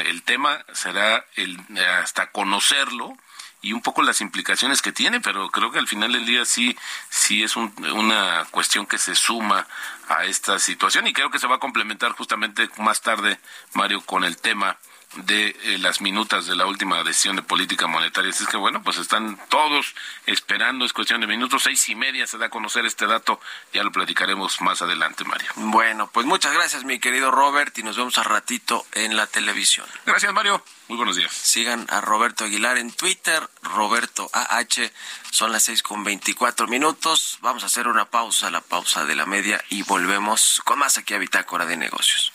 el 0.05 0.23
tema 0.23 0.65
será 0.75 1.25
el, 1.35 1.59
hasta 2.01 2.31
conocerlo 2.31 3.17
y 3.63 3.73
un 3.73 3.81
poco 3.81 4.03
las 4.03 4.21
implicaciones 4.21 4.83
que 4.83 4.93
tiene, 4.93 5.21
pero 5.21 5.49
creo 5.51 5.71
que 5.71 5.79
al 5.79 5.89
final 5.89 6.13
del 6.13 6.27
día 6.27 6.45
sí, 6.45 6.77
sí 7.09 7.43
es 7.45 7.57
una 7.57 8.45
cuestión 8.51 8.87
que 8.87 8.99
se 8.99 9.15
suma 9.15 9.67
a 10.09 10.25
esta 10.25 10.59
situación 10.59 11.07
y 11.07 11.13
creo 11.13 11.31
que 11.31 11.39
se 11.39 11.47
va 11.47 11.57
a 11.57 11.61
complementar 11.61 12.13
justamente 12.13 12.69
más 12.79 13.01
tarde, 13.01 13.39
Mario, 13.73 14.01
con 14.03 14.25
el 14.25 14.37
tema 14.37 14.77
de 15.15 15.49
eh, 15.49 15.79
las 15.79 16.01
minutas 16.01 16.47
de 16.47 16.57
la 16.57 16.67
última 16.67 17.03
decisión 17.03 17.37
de 17.37 17.43
política 17.43 17.87
monetaria. 17.87 18.31
Así 18.31 18.45
es 18.45 18.49
que 18.49 18.57
bueno, 18.57 18.83
pues 18.83 18.97
están 18.99 19.39
todos 19.49 19.95
esperando, 20.27 20.85
es 20.85 20.93
cuestión 20.93 21.21
de 21.21 21.27
minutos, 21.27 21.63
seis 21.65 21.89
y 21.89 21.95
media 21.95 22.27
se 22.27 22.39
da 22.39 22.47
a 22.47 22.51
conocer 22.51 22.87
este 22.87 23.07
dato, 23.07 23.41
ya 23.73 23.83
lo 23.83 23.93
platicaremos 23.93 24.61
más 24.61 24.83
adelante, 24.83 25.25
Mario. 25.25 25.51
Bueno, 25.57 26.11
pues 26.13 26.27
muchas 26.27 26.53
gracias 26.53 26.85
mi 26.85 26.99
querido 26.99 27.31
Robert 27.31 27.77
y 27.79 27.83
nos 27.83 27.97
vemos 27.97 28.17
a 28.19 28.23
ratito 28.23 28.87
en 28.93 29.17
la 29.17 29.27
televisión. 29.27 29.87
Gracias 30.07 30.33
Mario, 30.33 30.65
muy 30.89 30.97
buenos 30.97 31.17
días. 31.17 31.33
Sigan 31.33 31.87
a 31.91 32.01
Roberto 32.01 32.45
Aguilar 32.45 32.79
en 32.79 32.93
Twitter, 32.93 33.49
Roberto 33.63 34.31
AH, 34.33 34.91
son 35.31 35.53
las 35.53 35.65
seis 35.65 35.83
con 35.83 36.05
veinticuatro 36.05 36.67
minutos, 36.69 37.39
vamos 37.43 37.63
a 37.63 37.67
hacer 37.67 37.87
una 37.89 38.07
pausa, 38.07 38.51
la 38.51 38.61
pausa 38.61 39.05
de 39.05 39.15
la 39.15 39.27
media 39.27 39.63
y 39.69 39.83
volvemos 39.83 40.61
con 40.65 40.79
más 40.79 40.99
aquí 40.99 41.15
a 41.15 41.19
Bitácora 41.19 41.67
de 41.67 41.77
Negocios. 41.77 42.33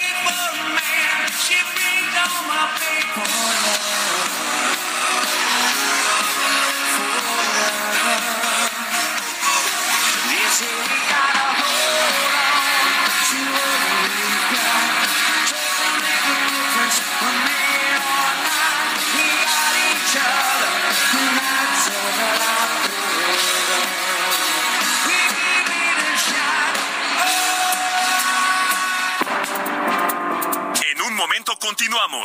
looking 0.00 0.16
for 0.24 0.56
a 0.56 0.68
man. 0.74 1.30
She 1.44 1.56
brings 1.74 2.16
all 2.16 2.44
my 2.48 2.64
pain. 2.80 4.69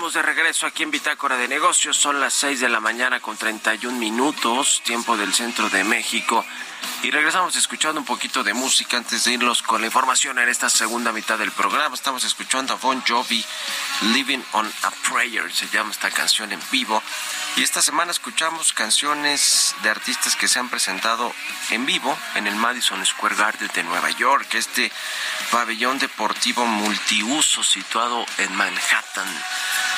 Estamos 0.00 0.14
de 0.14 0.22
regreso 0.22 0.66
aquí 0.66 0.82
en 0.82 0.90
Bitácora 0.90 1.36
de 1.36 1.46
Negocios. 1.46 1.94
Son 1.94 2.20
las 2.20 2.32
6 2.32 2.60
de 2.60 2.70
la 2.70 2.80
mañana 2.80 3.20
con 3.20 3.36
31 3.36 3.98
minutos, 3.98 4.80
tiempo 4.82 5.14
del 5.18 5.34
centro 5.34 5.68
de 5.68 5.84
México. 5.84 6.42
Y 7.02 7.10
regresamos 7.10 7.54
escuchando 7.56 8.00
un 8.00 8.06
poquito 8.06 8.42
de 8.42 8.54
música 8.54 8.96
antes 8.96 9.24
de 9.24 9.32
irnos 9.32 9.62
con 9.62 9.80
la 9.80 9.88
información 9.88 10.38
en 10.38 10.48
esta 10.48 10.68
segunda 10.68 11.12
mitad 11.12 11.38
del 11.38 11.50
programa. 11.50 11.94
Estamos 11.94 12.24
escuchando 12.24 12.72
a 12.72 12.76
Bon 12.76 13.02
Jovi, 13.06 13.44
Living 14.14 14.42
on 14.52 14.70
a 14.82 14.90
Prayer, 15.10 15.52
se 15.52 15.68
llama 15.68 15.90
esta 15.90 16.10
canción 16.10 16.52
en 16.52 16.60
vivo. 16.70 17.02
Y 17.56 17.62
esta 17.62 17.82
semana 17.82 18.10
escuchamos 18.10 18.72
canciones 18.72 19.74
de 19.82 19.90
artistas 19.90 20.36
que 20.36 20.46
se 20.46 20.58
han 20.58 20.68
presentado 20.68 21.32
en 21.70 21.86
vivo 21.86 22.16
en 22.34 22.46
el 22.46 22.54
Madison 22.54 23.04
Square 23.04 23.34
Garden 23.34 23.70
de 23.74 23.82
Nueva 23.82 24.10
York, 24.10 24.54
este 24.54 24.92
pabellón 25.50 25.98
deportivo 25.98 26.66
multiuso 26.66 27.62
situado 27.64 28.24
en 28.38 28.54
Manhattan, 28.54 29.28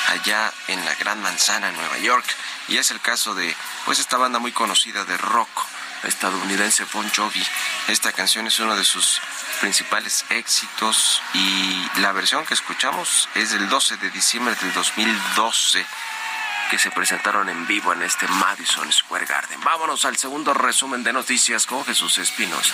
allá 0.07 0.53
en 0.67 0.83
la 0.85 0.95
Gran 0.95 1.21
Manzana, 1.21 1.71
Nueva 1.71 1.97
York. 1.97 2.25
Y 2.67 2.77
es 2.77 2.91
el 2.91 3.01
caso 3.01 3.35
de, 3.35 3.55
pues, 3.85 3.99
esta 3.99 4.17
banda 4.17 4.39
muy 4.39 4.51
conocida 4.51 5.05
de 5.05 5.17
rock 5.17 5.49
estadounidense 6.03 6.85
Bon 6.93 7.09
Jovi. 7.09 7.43
Esta 7.87 8.11
canción 8.11 8.47
es 8.47 8.59
uno 8.59 8.75
de 8.75 8.83
sus 8.83 9.21
principales 9.61 10.25
éxitos 10.29 11.21
y 11.33 11.99
la 12.01 12.11
versión 12.11 12.45
que 12.45 12.53
escuchamos 12.53 13.29
es 13.35 13.51
del 13.51 13.69
12 13.69 13.97
de 13.97 14.09
diciembre 14.09 14.55
del 14.55 14.73
2012 14.73 15.85
que 16.69 16.79
se 16.79 16.91
presentaron 16.91 17.49
en 17.49 17.67
vivo 17.67 17.93
en 17.93 18.01
este 18.01 18.27
Madison 18.27 18.91
Square 18.91 19.25
Garden. 19.25 19.59
Vámonos 19.61 20.05
al 20.05 20.17
segundo 20.17 20.53
resumen 20.53 21.03
de 21.03 21.13
noticias 21.13 21.65
con 21.65 21.85
Jesús 21.85 22.17
Espinosa. 22.17 22.73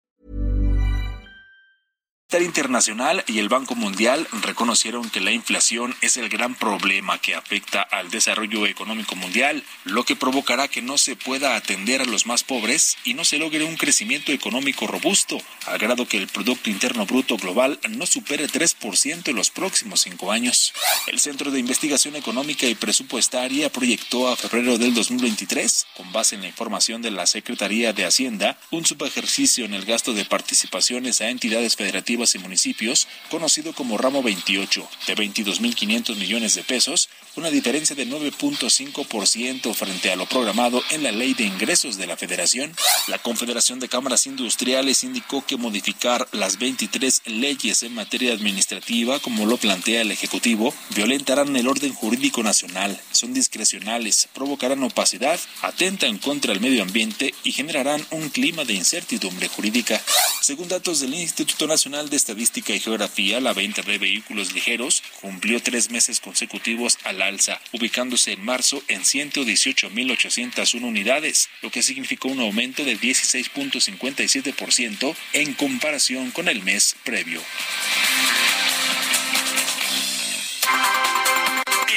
Internacional 2.39 3.25
y 3.27 3.39
el 3.39 3.49
Banco 3.49 3.75
Mundial 3.75 4.25
reconocieron 4.41 5.09
que 5.09 5.19
la 5.19 5.31
inflación 5.31 5.93
es 5.99 6.15
el 6.15 6.29
gran 6.29 6.55
problema 6.55 7.19
que 7.19 7.35
afecta 7.35 7.81
al 7.81 8.09
desarrollo 8.09 8.65
económico 8.67 9.17
mundial, 9.17 9.63
lo 9.83 10.05
que 10.05 10.15
provocará 10.15 10.69
que 10.69 10.81
no 10.81 10.97
se 10.97 11.17
pueda 11.17 11.57
atender 11.57 12.01
a 12.01 12.05
los 12.05 12.25
más 12.25 12.43
pobres 12.43 12.97
y 13.03 13.15
no 13.15 13.25
se 13.25 13.37
logre 13.37 13.65
un 13.65 13.75
crecimiento 13.75 14.31
económico 14.31 14.87
robusto, 14.87 15.41
al 15.65 15.77
grado 15.77 16.07
que 16.07 16.17
el 16.17 16.27
Producto 16.27 16.69
Interno 16.69 17.05
Bruto 17.05 17.35
Global 17.35 17.79
no 17.89 18.05
supere 18.05 18.47
3% 18.47 19.27
en 19.27 19.35
los 19.35 19.49
próximos 19.49 20.01
cinco 20.01 20.31
años. 20.31 20.73
El 21.07 21.19
Centro 21.19 21.51
de 21.51 21.59
Investigación 21.59 22.15
Económica 22.15 22.65
y 22.65 22.75
Presupuestaria 22.75 23.69
proyectó 23.69 24.29
a 24.29 24.37
febrero 24.37 24.77
del 24.77 24.93
2023, 24.93 25.87
con 25.97 26.13
base 26.13 26.35
en 26.35 26.41
la 26.41 26.47
información 26.47 27.01
de 27.01 27.11
la 27.11 27.27
Secretaría 27.27 27.91
de 27.91 28.05
Hacienda, 28.05 28.57
un 28.69 28.85
subejercicio 28.85 29.65
en 29.65 29.73
el 29.73 29.83
gasto 29.83 30.13
de 30.13 30.23
participaciones 30.23 31.19
a 31.19 31.29
entidades 31.29 31.75
federativas 31.75 32.20
cooperativas 32.21 32.35
y 32.35 32.39
municipios, 32.39 33.07
conocido 33.29 33.73
como 33.73 33.97
ramo 33.97 34.21
28, 34.21 34.87
de 35.07 35.15
22.500 35.15 36.15
millones 36.15 36.55
de 36.55 36.63
pesos, 36.63 37.09
una 37.35 37.49
diferencia 37.49 37.95
de 37.95 38.07
9.5% 38.07 39.73
frente 39.73 40.11
a 40.11 40.15
lo 40.15 40.25
programado 40.25 40.83
en 40.91 41.03
la 41.03 41.11
Ley 41.11 41.33
de 41.33 41.45
Ingresos 41.45 41.97
de 41.97 42.05
la 42.05 42.17
Federación. 42.17 42.73
La 43.07 43.17
Confederación 43.17 43.79
de 43.79 43.87
Cámaras 43.87 44.27
Industriales 44.27 45.03
indicó 45.03 45.45
que 45.45 45.57
modificar 45.57 46.27
las 46.33 46.59
23 46.59 47.21
leyes 47.25 47.83
en 47.83 47.95
materia 47.95 48.33
administrativa, 48.33 49.19
como 49.19 49.45
lo 49.45 49.57
plantea 49.57 50.01
el 50.01 50.11
Ejecutivo, 50.11 50.73
violentarán 50.95 51.55
el 51.55 51.67
orden 51.67 51.93
jurídico 51.93 52.43
nacional, 52.43 52.99
son 53.11 53.33
discrecionales, 53.33 54.27
provocarán 54.33 54.83
opacidad, 54.83 55.39
atentan 55.61 56.17
contra 56.17 56.53
el 56.53 56.59
medio 56.59 56.83
ambiente 56.83 57.33
y 57.43 57.51
generarán 57.53 58.05
un 58.11 58.29
clima 58.29 58.65
de 58.65 58.73
incertidumbre 58.73 59.47
jurídica. 59.47 60.01
Según 60.41 60.67
datos 60.67 60.99
del 60.99 61.13
Instituto 61.13 61.67
Nacional 61.67 62.09
de 62.11 62.17
Estadística 62.17 62.73
y 62.73 62.79
Geografía, 62.79 63.41
la 63.41 63.53
venta 63.53 63.81
de 63.81 63.97
vehículos 63.97 64.53
ligeros 64.53 65.01
cumplió 65.21 65.63
tres 65.63 65.89
meses 65.89 66.19
consecutivos 66.19 66.99
al 67.03 67.19
alza, 67.21 67.61
ubicándose 67.71 68.33
en 68.33 68.45
marzo 68.45 68.83
en 68.89 69.01
118.801 69.01 70.83
unidades, 70.83 71.49
lo 71.61 71.71
que 71.71 71.81
significó 71.81 72.27
un 72.27 72.41
aumento 72.41 72.83
de 72.83 72.99
16.57% 72.99 75.15
en 75.33 75.53
comparación 75.53 76.31
con 76.31 76.49
el 76.49 76.61
mes 76.61 76.97
previo. 77.03 77.41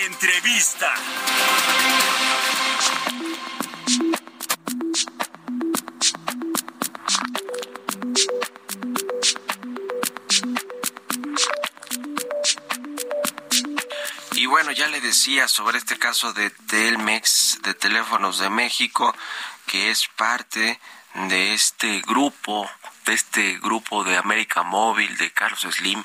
Entrevista. 0.07 0.94
Ya 14.75 14.89
le 14.89 15.01
decía 15.01 15.47
sobre 15.47 15.79
este 15.79 15.99
caso 15.99 16.33
de 16.33 16.51
Telmex, 16.51 17.61
de 17.63 17.75
Teléfonos 17.75 18.39
de 18.39 18.51
México, 18.51 19.15
que 19.67 19.91
es 19.91 20.09
parte 20.09 20.81
de 21.15 21.55
este 21.55 22.01
grupo, 22.01 22.69
de 23.07 23.15
este 23.15 23.59
grupo 23.61 24.03
de 24.03 24.17
América 24.17 24.65
Móvil, 24.65 25.17
de 25.17 25.33
Carlos 25.33 25.61
Slim, 25.61 26.05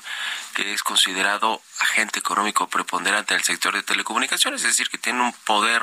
que 0.54 0.72
es 0.72 0.84
considerado 0.84 1.60
agente 1.80 2.20
económico 2.20 2.68
preponderante 2.68 3.34
del 3.34 3.42
sector 3.42 3.74
de 3.74 3.82
telecomunicaciones, 3.82 4.60
es 4.62 4.68
decir, 4.68 4.88
que 4.88 4.98
tiene 4.98 5.22
un 5.22 5.32
poder 5.32 5.82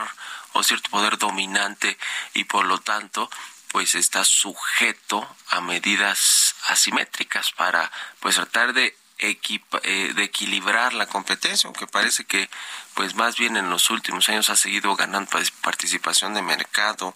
o 0.54 0.64
cierto 0.64 0.90
poder 0.90 1.18
dominante 1.18 1.98
y 2.34 2.46
por 2.46 2.66
lo 2.66 2.80
tanto 2.80 3.30
pues 3.68 3.96
está 3.96 4.24
sujeto 4.24 5.28
a 5.50 5.60
medidas 5.60 6.56
asimétricas 6.68 7.52
para 7.52 7.92
pues 8.22 8.36
tratar 8.36 8.72
de 8.72 8.96
de 9.20 10.24
equilibrar 10.24 10.94
la 10.94 11.08
competencia, 11.08 11.68
aunque 11.68 11.88
parece 11.88 12.26
que 12.26 12.50
pues 12.94 13.16
más 13.16 13.38
bien 13.38 13.58
en 13.58 13.70
los 13.70 13.90
últimos 13.90 14.28
años 14.30 14.50
ha 14.50 14.56
seguido 14.56 14.96
ganando 14.96 15.30
participación 15.62 16.34
de 16.34 16.42
mercado 16.42 17.16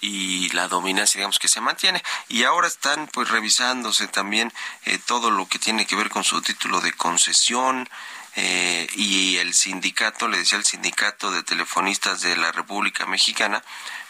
y 0.00 0.48
la 0.50 0.68
dominancia 0.68 1.18
digamos 1.18 1.38
que 1.38 1.48
se 1.48 1.60
mantiene. 1.60 2.02
Y 2.28 2.44
ahora 2.44 2.68
están 2.68 3.06
pues 3.08 3.28
revisándose 3.28 4.08
también 4.08 4.52
eh, 4.84 4.98
todo 5.06 5.30
lo 5.30 5.46
que 5.46 5.58
tiene 5.58 5.86
que 5.86 5.96
ver 5.96 6.10
con 6.10 6.24
su 6.24 6.40
título 6.42 6.80
de 6.80 6.92
concesión 6.92 7.88
eh, 8.36 8.88
y 8.94 9.36
el 9.36 9.54
sindicato, 9.54 10.28
le 10.28 10.38
decía 10.38 10.58
el 10.58 10.64
sindicato 10.64 11.30
de 11.30 11.42
telefonistas 11.42 12.20
de 12.22 12.36
la 12.36 12.52
República 12.52 13.06
Mexicana, 13.06 13.62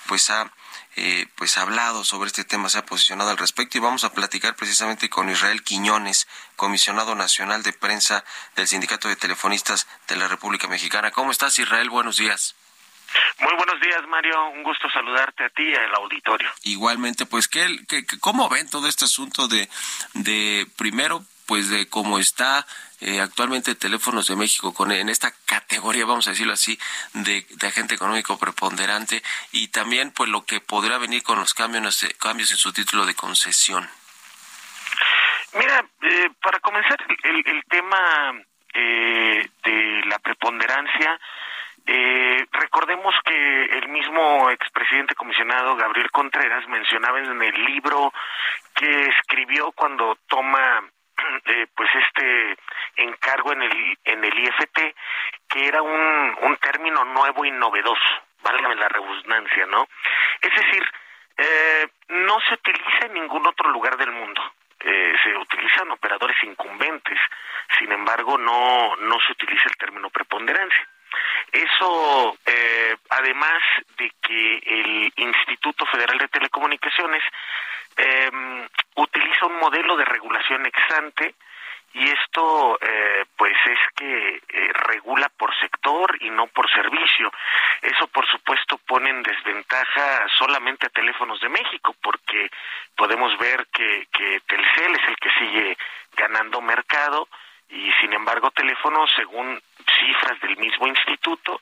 pues 0.06 0.30
ha 0.30 0.50
eh, 0.96 1.26
pues 1.36 1.56
ha 1.56 1.62
hablado 1.62 2.04
sobre 2.04 2.28
este 2.28 2.44
tema, 2.44 2.68
se 2.68 2.78
ha 2.78 2.86
posicionado 2.86 3.30
al 3.30 3.38
respecto 3.38 3.78
y 3.78 3.80
vamos 3.80 4.04
a 4.04 4.12
platicar 4.12 4.56
precisamente 4.56 5.08
con 5.08 5.30
Israel 5.30 5.62
Quiñones, 5.62 6.26
comisionado 6.56 7.14
nacional 7.14 7.62
de 7.62 7.72
prensa 7.72 8.24
del 8.56 8.66
Sindicato 8.66 9.08
de 9.08 9.16
Telefonistas 9.16 9.86
de 10.08 10.16
la 10.16 10.28
República 10.28 10.68
Mexicana. 10.68 11.10
¿Cómo 11.10 11.30
estás, 11.30 11.58
Israel? 11.58 11.90
Buenos 11.90 12.16
días. 12.16 12.56
Muy 13.40 13.54
buenos 13.54 13.80
días, 13.80 14.06
Mario. 14.08 14.50
Un 14.50 14.62
gusto 14.62 14.88
saludarte 14.90 15.44
a 15.44 15.48
ti 15.48 15.62
y 15.62 15.74
al 15.74 15.94
auditorio. 15.94 16.48
Igualmente, 16.62 17.26
pues, 17.26 17.48
¿qué, 17.48 17.66
qué, 17.88 18.04
cómo 18.20 18.48
ven 18.48 18.68
todo 18.68 18.86
este 18.86 19.04
asunto 19.04 19.48
de, 19.48 19.68
de 20.14 20.66
primero, 20.76 21.24
pues, 21.50 21.68
de 21.68 21.88
cómo 21.88 22.20
está 22.20 22.64
eh, 23.00 23.20
actualmente 23.20 23.74
Teléfonos 23.74 24.28
de 24.28 24.36
México 24.36 24.72
con 24.72 24.92
en 24.92 25.08
esta 25.08 25.32
categoría, 25.46 26.06
vamos 26.06 26.28
a 26.28 26.30
decirlo 26.30 26.52
así, 26.52 26.78
de, 27.12 27.44
agente 27.66 27.96
económico 27.96 28.38
preponderante 28.38 29.20
y 29.50 29.66
también 29.66 30.12
pues 30.12 30.30
lo 30.30 30.44
que 30.44 30.60
podrá 30.60 30.96
venir 30.98 31.24
con 31.24 31.40
los 31.40 31.52
cambios, 31.52 32.06
cambios 32.20 32.52
en 32.52 32.56
su 32.56 32.72
título 32.72 33.04
de 33.04 33.16
concesión. 33.16 33.90
Mira, 35.54 35.84
eh, 36.02 36.30
para 36.40 36.60
comenzar 36.60 36.96
el, 37.24 37.42
el 37.44 37.64
tema 37.64 37.98
eh, 38.72 39.50
de 39.64 40.02
la 40.06 40.20
preponderancia, 40.20 41.18
eh, 41.84 42.46
recordemos 42.52 43.12
que 43.24 43.64
el 43.64 43.88
mismo 43.88 44.50
expresidente 44.50 45.16
comisionado 45.16 45.74
Gabriel 45.74 46.12
Contreras 46.12 46.68
mencionaba 46.68 47.18
en 47.18 47.42
el 47.42 47.64
libro 47.64 48.12
que 48.72 49.08
escribió 49.08 49.72
cuando 49.72 50.16
toma 50.28 50.84
eh, 51.46 51.66
pues 51.74 51.90
este 51.94 52.56
encargo 52.96 53.52
en 53.52 53.62
el 53.62 53.98
en 54.04 54.24
el 54.24 54.38
IFT 54.38 54.78
que 55.48 55.66
era 55.66 55.82
un, 55.82 56.36
un 56.42 56.56
término 56.58 57.04
nuevo 57.04 57.44
y 57.44 57.50
novedoso, 57.50 58.22
válgame 58.42 58.76
la 58.76 58.88
redundancia, 58.88 59.66
¿no? 59.66 59.88
Es 60.40 60.54
decir, 60.54 60.82
eh, 61.36 61.88
no 62.08 62.38
se 62.40 62.54
utiliza 62.54 63.06
en 63.06 63.14
ningún 63.14 63.46
otro 63.46 63.70
lugar 63.70 63.96
del 63.96 64.12
mundo. 64.12 64.42
Eh, 64.82 65.14
se 65.22 65.36
utilizan 65.36 65.90
operadores 65.90 66.36
incumbentes, 66.42 67.18
sin 67.78 67.92
embargo 67.92 68.38
no, 68.38 68.96
no 68.96 69.20
se 69.20 69.32
utiliza 69.32 69.68
el 69.68 69.76
término 69.76 70.08
preponderancia. 70.08 70.88
Eso, 71.52 72.38
eh, 72.46 72.96
además 73.10 73.62
de 73.98 74.10
que 74.22 74.58
el 74.58 75.12
Instituto 75.16 75.84
Federal 75.86 76.16
de 76.18 76.28
Telecomunicaciones 76.28 77.22
eh, 77.96 78.30
utiliza 78.96 79.46
un 79.46 79.58
modelo 79.58 79.96
de 79.96 80.04
regulación 80.04 80.66
ex 80.66 80.78
ante 80.96 81.34
y 81.92 82.08
esto 82.08 82.78
eh, 82.80 83.24
pues 83.36 83.56
es 83.66 83.78
que 83.96 84.36
eh, 84.36 84.72
regula 84.74 85.28
por 85.36 85.52
sector 85.58 86.16
y 86.20 86.30
no 86.30 86.46
por 86.46 86.70
servicio. 86.70 87.32
Eso 87.82 88.06
por 88.08 88.26
supuesto 88.28 88.78
pone 88.78 89.10
en 89.10 89.22
desventaja 89.22 90.26
solamente 90.38 90.86
a 90.86 90.90
teléfonos 90.90 91.40
de 91.40 91.48
México 91.48 91.96
porque 92.00 92.48
podemos 92.94 93.36
ver 93.38 93.66
que, 93.72 94.06
que 94.12 94.40
Telcel 94.46 94.92
es 94.92 95.08
el 95.08 95.16
que 95.16 95.30
sigue 95.32 95.78
ganando 96.16 96.60
mercado 96.60 97.28
y 97.68 97.90
sin 98.00 98.12
embargo 98.12 98.50
teléfono 98.50 99.06
según 99.08 99.60
cifras 99.98 100.40
del 100.40 100.56
mismo 100.58 100.86
instituto 100.86 101.60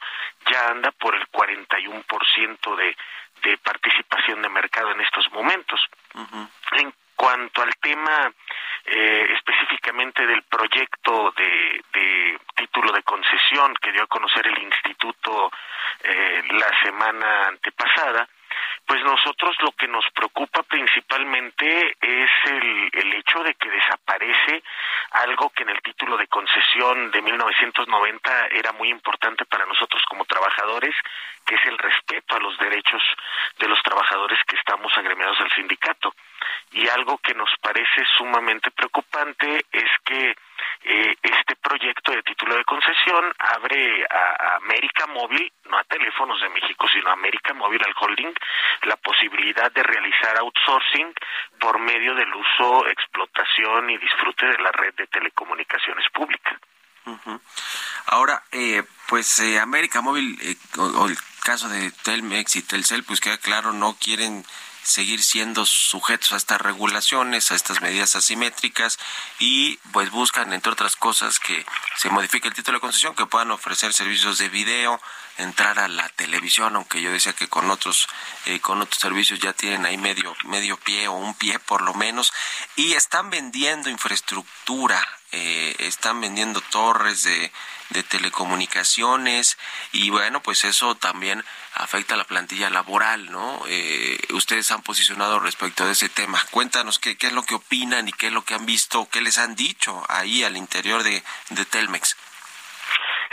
ya 0.50 0.68
anda 0.68 0.90
por 0.92 1.14
el 1.14 1.26
41% 1.28 2.76
de, 2.76 2.96
de 3.42 3.58
participación 3.58 4.42
de 4.42 4.48
mercado 4.48 4.90
en 4.92 5.00
estos 5.00 5.30
momentos. 5.32 5.80
En 6.72 6.92
cuanto 7.18 7.62
al 7.62 7.74
tema 7.80 8.32
eh, 8.84 9.26
específicamente 9.34 10.24
del 10.24 10.44
proyecto 10.44 11.34
de, 11.36 11.82
de, 11.92 12.38
título 12.54 12.92
de 12.92 13.02
concesión 13.02 13.74
que 13.82 13.90
dio 13.90 14.04
a 14.04 14.06
conocer 14.06 14.46
el 14.46 14.62
instituto 14.62 15.50
eh, 16.04 16.42
la 16.52 16.70
semana 16.80 17.48
antepasada, 17.48 18.28
pues 18.88 19.04
nosotros 19.04 19.54
lo 19.60 19.72
que 19.72 19.86
nos 19.86 20.10
preocupa 20.14 20.62
principalmente 20.62 21.94
es 22.00 22.30
el, 22.46 22.90
el 22.90 23.12
hecho 23.12 23.42
de 23.42 23.54
que 23.54 23.68
desaparece 23.68 24.62
algo 25.10 25.50
que 25.50 25.64
en 25.64 25.68
el 25.68 25.82
título 25.82 26.16
de 26.16 26.26
concesión 26.26 27.10
de 27.10 27.20
1990 27.20 28.46
era 28.46 28.72
muy 28.72 28.88
importante 28.88 29.44
para 29.44 29.66
nosotros 29.66 30.02
como 30.08 30.24
trabajadores, 30.24 30.94
que 31.44 31.56
es 31.56 31.66
el 31.66 31.76
respeto 31.76 32.36
a 32.36 32.40
los 32.40 32.56
derechos 32.56 33.02
de 33.58 33.68
los 33.68 33.82
trabajadores 33.82 34.38
que 34.46 34.56
estamos 34.56 34.90
agremiados 34.96 35.38
al 35.42 35.50
sindicato. 35.50 36.14
Y 36.72 36.88
algo 36.88 37.18
que 37.18 37.34
nos 37.34 37.50
parece 37.60 38.06
sumamente 38.16 38.70
preocupante 38.70 39.66
es 39.70 39.90
que 40.06 40.34
eh, 40.82 41.16
este 41.22 41.56
proyecto 41.56 42.12
de 42.12 42.22
título 42.22 42.56
de 42.56 42.64
concesión 42.64 43.32
abre 43.38 44.04
a, 44.04 44.56
América 44.56 45.06
Móvil, 45.06 45.52
no 45.68 45.78
a 45.78 45.84
Teléfonos 45.84 46.40
de 46.40 46.48
México, 46.48 46.86
sino 46.92 47.10
a 47.10 47.14
América 47.14 47.54
Móvil 47.54 47.82
al 47.84 47.94
holding, 47.98 48.32
la 48.82 48.96
posibilidad 48.96 49.70
de 49.72 49.82
realizar 49.82 50.36
outsourcing 50.38 51.12
por 51.58 51.78
medio 51.78 52.14
del 52.14 52.32
uso, 52.34 52.86
explotación 52.88 53.90
y 53.90 53.98
disfrute 53.98 54.46
de 54.46 54.58
la 54.58 54.72
red 54.72 54.94
de 54.94 55.06
telecomunicaciones 55.06 56.08
pública. 56.10 56.58
Ahora, 58.06 58.42
eh, 58.52 58.82
pues 59.08 59.38
eh, 59.40 59.58
América 59.58 60.00
Móvil, 60.00 60.38
o, 60.76 61.06
el 61.06 61.16
caso 61.42 61.68
de 61.68 61.90
Telmex 61.90 62.56
y 62.56 62.62
Telcel, 62.62 63.04
pues 63.04 63.20
queda 63.20 63.38
claro, 63.38 63.72
no 63.72 63.96
quieren 63.98 64.44
seguir 64.88 65.22
siendo 65.22 65.66
sujetos 65.66 66.32
a 66.32 66.36
estas 66.36 66.60
regulaciones, 66.60 67.50
a 67.50 67.54
estas 67.54 67.82
medidas 67.82 68.16
asimétricas 68.16 68.98
y 69.38 69.76
pues 69.92 70.10
buscan, 70.10 70.52
entre 70.52 70.72
otras 70.72 70.96
cosas, 70.96 71.38
que 71.38 71.64
se 71.96 72.08
modifique 72.10 72.48
el 72.48 72.54
título 72.54 72.78
de 72.78 72.80
concesión, 72.80 73.14
que 73.14 73.26
puedan 73.26 73.50
ofrecer 73.50 73.92
servicios 73.92 74.38
de 74.38 74.48
video, 74.48 75.00
entrar 75.36 75.78
a 75.78 75.88
la 75.88 76.08
televisión, 76.10 76.74
aunque 76.74 77.00
yo 77.00 77.12
decía 77.12 77.32
que 77.32 77.48
con 77.48 77.70
otros 77.70 78.08
eh, 78.46 78.60
con 78.60 78.80
otros 78.80 79.00
servicios 79.00 79.38
ya 79.38 79.52
tienen 79.52 79.86
ahí 79.86 79.96
medio 79.96 80.34
medio 80.44 80.76
pie 80.78 81.06
o 81.06 81.12
un 81.12 81.34
pie 81.34 81.58
por 81.60 81.82
lo 81.82 81.94
menos 81.94 82.32
y 82.74 82.94
están 82.94 83.30
vendiendo 83.30 83.88
infraestructura, 83.88 85.06
eh, 85.32 85.74
están 85.78 86.20
vendiendo 86.20 86.60
torres 86.60 87.22
de, 87.24 87.52
de 87.90 88.02
telecomunicaciones 88.02 89.58
y 89.92 90.10
bueno 90.10 90.40
pues 90.42 90.64
eso 90.64 90.94
también 90.94 91.44
afecta 91.74 92.14
a 92.14 92.16
la 92.16 92.24
plantilla 92.24 92.70
laboral, 92.70 93.30
¿no? 93.30 93.62
Eh, 93.68 94.18
ustedes 94.30 94.70
han 94.70 94.82
posicionado 94.82 95.38
respecto 95.38 95.86
de 95.86 95.92
ese 95.92 96.08
tema. 96.08 96.42
Cuéntanos 96.50 96.98
qué, 96.98 97.16
qué 97.16 97.28
es 97.28 97.32
lo 97.32 97.44
que 97.44 97.54
opinan 97.54 98.08
y 98.08 98.12
qué 98.12 98.26
es 98.28 98.32
lo 98.32 98.42
que 98.42 98.54
han 98.54 98.66
visto, 98.66 99.08
qué 99.10 99.20
les 99.20 99.38
han 99.38 99.54
dicho 99.54 100.04
ahí 100.08 100.42
al 100.42 100.56
interior 100.56 101.02
de, 101.02 101.22
de 101.50 101.64
Telmex. 101.64 102.16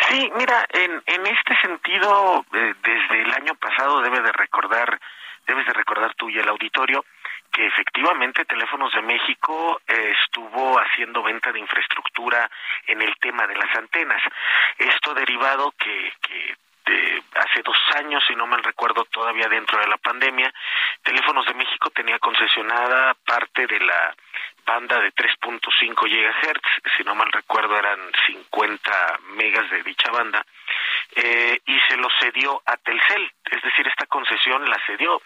Sí, 0.09 0.31
mira, 0.35 0.67
en, 0.71 1.01
en 1.05 1.25
este 1.25 1.59
sentido, 1.61 2.45
eh, 2.53 2.73
desde 2.83 3.21
el 3.23 3.33
año 3.33 3.55
pasado 3.55 4.01
debe 4.01 4.21
de 4.21 4.31
recordar, 4.33 4.99
debes 5.47 5.65
de 5.65 5.73
recordar 5.73 6.13
tú 6.15 6.29
y 6.29 6.37
el 6.37 6.47
auditorio 6.47 7.03
que 7.55 7.65
efectivamente 7.67 8.43
Teléfonos 8.43 8.91
de 8.91 9.01
México 9.01 9.79
eh, 9.87 10.13
estuvo 10.21 10.77
haciendo 10.77 11.23
venta 11.23 11.53
de 11.53 11.59
infraestructura 11.59 12.51
en 12.85 13.01
el 13.01 13.15
tema 13.15 13.47
de 13.47 13.55
las 13.55 13.73
antenas. 13.77 14.21
Esto 14.77 15.13
derivado 15.13 15.71
que, 15.79 16.11
que 16.21 16.57
de 16.85 17.23
hace 17.35 17.61
dos 17.63 17.77
años, 17.95 18.21
si 18.27 18.35
no 18.35 18.45
mal 18.45 18.61
recuerdo, 18.61 19.05
todavía 19.05 19.47
dentro 19.47 19.79
de 19.79 19.87
la 19.87 19.97
pandemia, 19.97 20.53
Teléfonos 21.01 21.45
de 21.45 21.53
México 21.53 21.89
tenía 21.91 22.19
concesionada 22.19 23.13
parte 23.25 23.65
de 23.67 23.79
la 23.79 24.13
banda 24.65 24.99
de 24.99 25.13
3.5 25.13 25.95
GHz, 25.95 26.93
si 26.97 27.03
no 27.03 27.15
mal 27.15 27.31
recuerdo 27.31 27.77
eran 27.77 27.99
50 28.27 29.19
megas 29.35 29.69
de 29.69 29.81
dicha 29.83 30.11
banda, 30.11 30.45
eh, 31.15 31.59
y 31.65 31.79
se 31.87 31.97
lo 31.97 32.07
cedió 32.19 32.61
a 32.65 32.77
Telcel, 32.77 33.31
es 33.51 33.61
decir, 33.61 33.87
esta 33.87 34.05
concesión 34.07 34.67
la 34.69 34.77
cedió. 34.85 35.21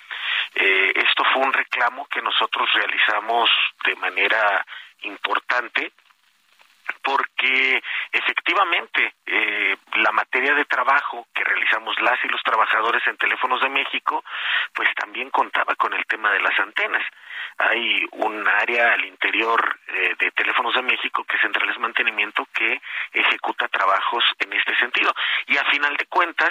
Eh, 0.55 0.93
esto 0.95 1.23
fue 1.33 1.43
un 1.43 1.53
reclamo 1.53 2.07
que 2.07 2.21
nosotros 2.21 2.69
realizamos 2.73 3.49
de 3.85 3.95
manera 3.95 4.65
importante 5.03 5.91
porque 7.03 7.81
efectivamente 8.11 9.13
eh, 9.25 9.77
la 9.95 10.11
materia 10.11 10.53
de 10.53 10.65
trabajo 10.65 11.27
que 11.33 11.43
realizamos 11.43 11.99
las 12.01 12.23
y 12.23 12.27
los 12.27 12.41
trabajadores 12.43 13.05
en 13.07 13.17
Teléfonos 13.17 13.61
de 13.61 13.69
México, 13.69 14.23
pues 14.73 14.89
también 14.95 15.29
contaba 15.29 15.75
con 15.75 15.93
el 15.93 16.05
tema 16.05 16.31
de 16.31 16.41
las 16.41 16.57
antenas. 16.59 17.05
Hay 17.57 18.05
un 18.11 18.47
área 18.47 18.93
al 18.93 19.05
interior 19.05 19.78
Teléfonos 20.59 20.75
de 20.75 20.91
México 20.91 21.23
que 21.23 21.37
es 21.37 21.41
Centrales 21.41 21.79
Mantenimiento 21.79 22.45
que 22.53 22.81
ejecuta 23.13 23.69
trabajos 23.69 24.23
en 24.39 24.51
este 24.51 24.75
sentido. 24.75 25.13
Y 25.47 25.57
a 25.57 25.63
final 25.65 25.95
de 25.95 26.05
cuentas, 26.07 26.49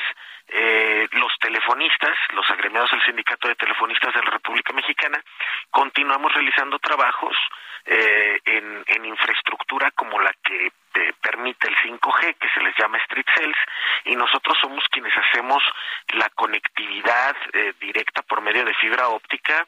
eh, 0.48 1.06
los 1.12 1.32
telefonistas, 1.38 2.16
los 2.32 2.48
agremiados 2.48 2.90
del 2.90 3.02
Sindicato 3.02 3.48
de 3.48 3.54
Telefonistas 3.56 4.14
de 4.14 4.22
la 4.22 4.30
República 4.30 4.72
Mexicana, 4.72 5.22
continuamos 5.70 6.32
realizando 6.32 6.78
trabajos 6.78 7.36
eh, 7.84 8.40
en, 8.44 9.04
infraestructura 9.04 9.90
como 9.92 10.20
la 10.20 10.32
que 10.42 10.66
eh, 10.66 11.12
permite 11.20 11.68
el 11.68 11.76
5G, 11.76 12.36
que 12.36 12.48
se 12.50 12.60
les 12.60 12.76
llama 12.76 12.98
Street 12.98 13.26
Cells, 13.34 13.58
y 14.04 14.16
nosotros 14.16 14.56
somos 14.60 14.84
quienes 14.90 15.16
hacemos 15.16 15.62
la 16.08 16.28
conectividad 16.30 17.36
eh, 17.52 17.74
directa 17.80 18.22
por 18.22 18.40
medio 18.40 18.64
de 18.64 18.74
fibra 18.74 19.08
óptica 19.08 19.66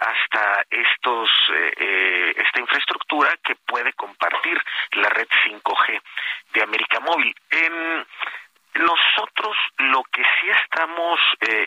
hasta 0.00 0.64
estos 0.70 1.30
eh, 1.52 2.34
esta 2.36 2.60
infraestructura 2.60 3.36
que 3.44 3.54
puede 3.54 3.92
compartir 3.92 4.60
la 4.92 5.08
red 5.10 5.28
5G 5.46 6.02
de 6.54 6.62
América 6.62 7.00
Móvil. 7.00 7.34
En, 7.50 8.06
nosotros 8.72 9.56
lo 9.78 10.02
que 10.04 10.22
sí 10.22 10.48
estamos 10.62 11.18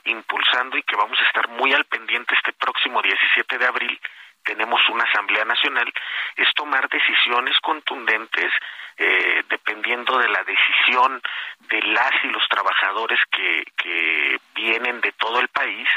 impulsando 0.06 0.78
y 0.78 0.84
que 0.84 0.96
vamos 0.96 1.20
a 1.20 1.26
estar 1.26 1.50
muy 1.50 1.74
al 1.74 1.84
pendiente 1.84 2.34
este 2.34 2.54
próximo 2.54 3.02
17 3.02 3.58
de 3.58 3.66
abril 3.66 4.00
tenemos 4.44 4.82
una 4.90 5.04
Asamblea 5.06 5.46
Nacional, 5.46 5.92
es 6.36 6.54
tomar 6.54 6.88
decisiones 6.90 7.58
contundentes 7.62 8.52
eh, 8.98 9.44
dependiendo 9.50 10.18
de 10.20 10.30
la 10.30 10.44
decisión 10.44 11.22
de 11.62 11.82
las 11.82 12.12
y 12.24 12.28
los 12.28 12.48
trabajadores 12.48 13.20
que, 13.32 13.66
que 13.76 14.40
vienen 14.54 15.02
de 15.02 15.12
todo 15.14 15.40
el 15.40 15.48
país, 15.48 15.88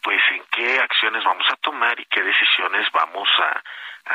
pues 0.00 0.20
en 0.32 0.42
qué 0.52 0.78
acciones 0.78 1.22
vamos 1.24 1.46
a 1.50 1.56
tomar 1.56 1.98
y 2.00 2.06
qué 2.06 2.22
decisiones 2.22 2.86
vamos 2.92 3.28
a, 3.38 3.62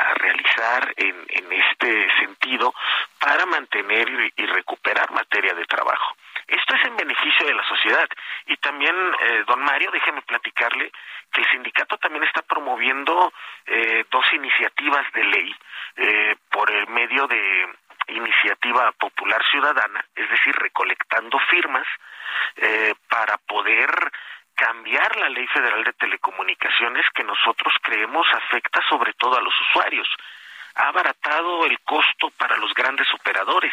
a 0.00 0.14
realizar 0.14 0.92
en, 0.96 1.24
en 1.28 1.52
este 1.52 2.08
sentido 2.18 2.74
para 3.20 3.46
mantener 3.46 4.32
y 4.36 4.46
recuperar 4.46 5.10
materia 5.12 5.54
de 5.54 5.64
trabajo. 5.66 6.16
Esto 6.46 6.76
es 6.76 6.84
en 6.84 6.96
beneficio 6.96 7.46
de 7.46 7.54
la 7.54 7.66
sociedad. 7.66 8.08
Y 8.46 8.56
también, 8.58 8.94
eh, 8.94 9.44
don 9.46 9.62
Mario, 9.62 9.90
déjeme 9.90 10.22
platicarle 10.22 10.92
que 11.32 11.40
el 11.40 11.50
sindicato 11.50 11.98
también 11.98 12.24
está 12.24 12.42
promoviendo 12.42 13.32
eh, 13.66 14.04
dos 14.10 14.24
iniciativas 14.32 15.10
de 15.12 15.24
ley 15.24 15.56
eh, 15.96 16.36
por 16.50 16.70
el 16.70 16.86
medio 16.88 17.26
de 17.26 17.68
iniciativa 18.08 18.92
popular 18.92 19.44
ciudadana, 19.50 20.04
es 20.14 20.30
decir, 20.30 20.54
recolectando 20.54 21.38
firmas 21.50 21.86
eh, 22.56 22.94
para 23.08 23.36
poder 23.38 23.90
cambiar 24.54 25.16
la 25.16 25.28
ley 25.28 25.46
federal 25.48 25.82
de 25.84 25.92
telecomunicaciones 25.94 27.04
que 27.14 27.24
nosotros 27.46 27.74
creemos 27.80 28.26
afecta 28.34 28.80
sobre 28.88 29.12
todo 29.12 29.36
a 29.36 29.40
los 29.40 29.54
usuarios 29.68 30.08
ha 30.76 30.88
abaratado 30.88 31.64
el 31.64 31.80
costo 31.80 32.30
para 32.36 32.56
los 32.58 32.74
grandes 32.74 33.08
operadores. 33.14 33.72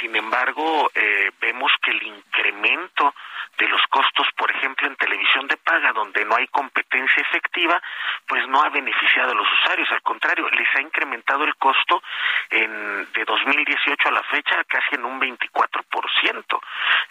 Sin 0.00 0.16
embargo, 0.16 0.90
eh, 0.94 1.30
vemos 1.38 1.70
que 1.82 1.90
el 1.90 2.02
incremento 2.02 3.14
de 3.58 3.68
los 3.68 3.82
costos, 3.90 4.26
por 4.36 4.50
ejemplo, 4.50 4.88
en 4.88 4.96
televisión 4.96 5.46
de 5.48 5.58
paga, 5.58 5.92
donde 5.92 6.24
no 6.24 6.36
hay 6.36 6.46
competencia 6.46 7.22
efectiva, 7.22 7.82
pues 8.26 8.48
no 8.48 8.62
ha 8.62 8.70
beneficiado 8.70 9.32
a 9.32 9.34
los 9.34 9.46
usuarios. 9.52 9.90
Al 9.92 10.00
contrario, 10.00 10.48
les 10.48 10.74
ha 10.76 10.80
incrementado 10.80 11.44
el 11.44 11.54
costo 11.56 12.02
en, 12.48 13.12
de 13.12 13.24
2018 13.26 14.08
a 14.08 14.12
la 14.12 14.22
fecha 14.22 14.64
casi 14.64 14.94
en 14.94 15.04
un 15.04 15.20
24%. 15.20 16.60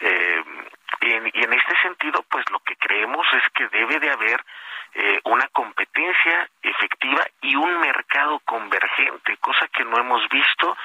Eh, 0.00 0.44
y, 1.02 1.10
en, 1.12 1.30
y 1.32 1.44
en 1.44 1.52
este 1.52 1.80
sentido, 1.82 2.24
pues 2.28 2.44
lo 2.50 2.58
que 2.60 2.74
creemos 2.74 3.26
es 3.32 3.48
que 3.54 3.68
debe 3.68 4.00
de 4.00 4.10
haber 4.10 4.44
eh, 4.94 5.20
una 5.24 5.46
competencia 5.48 6.48
efectiva 6.62 7.24
y 7.42 7.54
un 7.54 7.80
mercado 7.80 8.40
convergente, 8.40 9.36
cosa 9.38 9.68
que 9.68 9.84
no 9.84 9.98
hemos 9.98 10.28
visto 10.28 10.76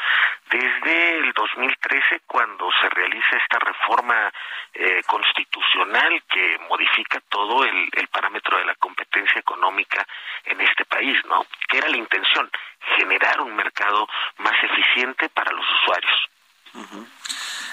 desde 0.49 1.19
el 1.19 1.33
2013 1.33 2.21
cuando 2.27 2.69
se 2.81 2.89
realiza 2.89 3.37
esta 3.37 3.59
reforma 3.59 4.31
eh, 4.73 5.01
constitucional 5.07 6.23
que 6.29 6.59
modifica 6.69 7.19
todo 7.29 7.65
el, 7.65 7.89
el, 7.93 8.07
parámetro 8.09 8.57
de 8.57 8.65
la 8.65 8.75
competencia 8.75 9.39
económica 9.39 10.05
en 10.45 10.61
este 10.61 10.85
país, 10.85 11.17
¿no? 11.25 11.45
Que 11.67 11.79
era 11.79 11.89
la 11.89 11.97
intención, 11.97 12.49
generar 12.97 13.41
un 13.41 13.55
mercado 13.55 14.07
más 14.37 14.55
eficiente 14.63 15.29
para 15.29 15.51
los 15.51 15.65
usuarios. 15.81 16.29
Uh-huh. 16.75 17.07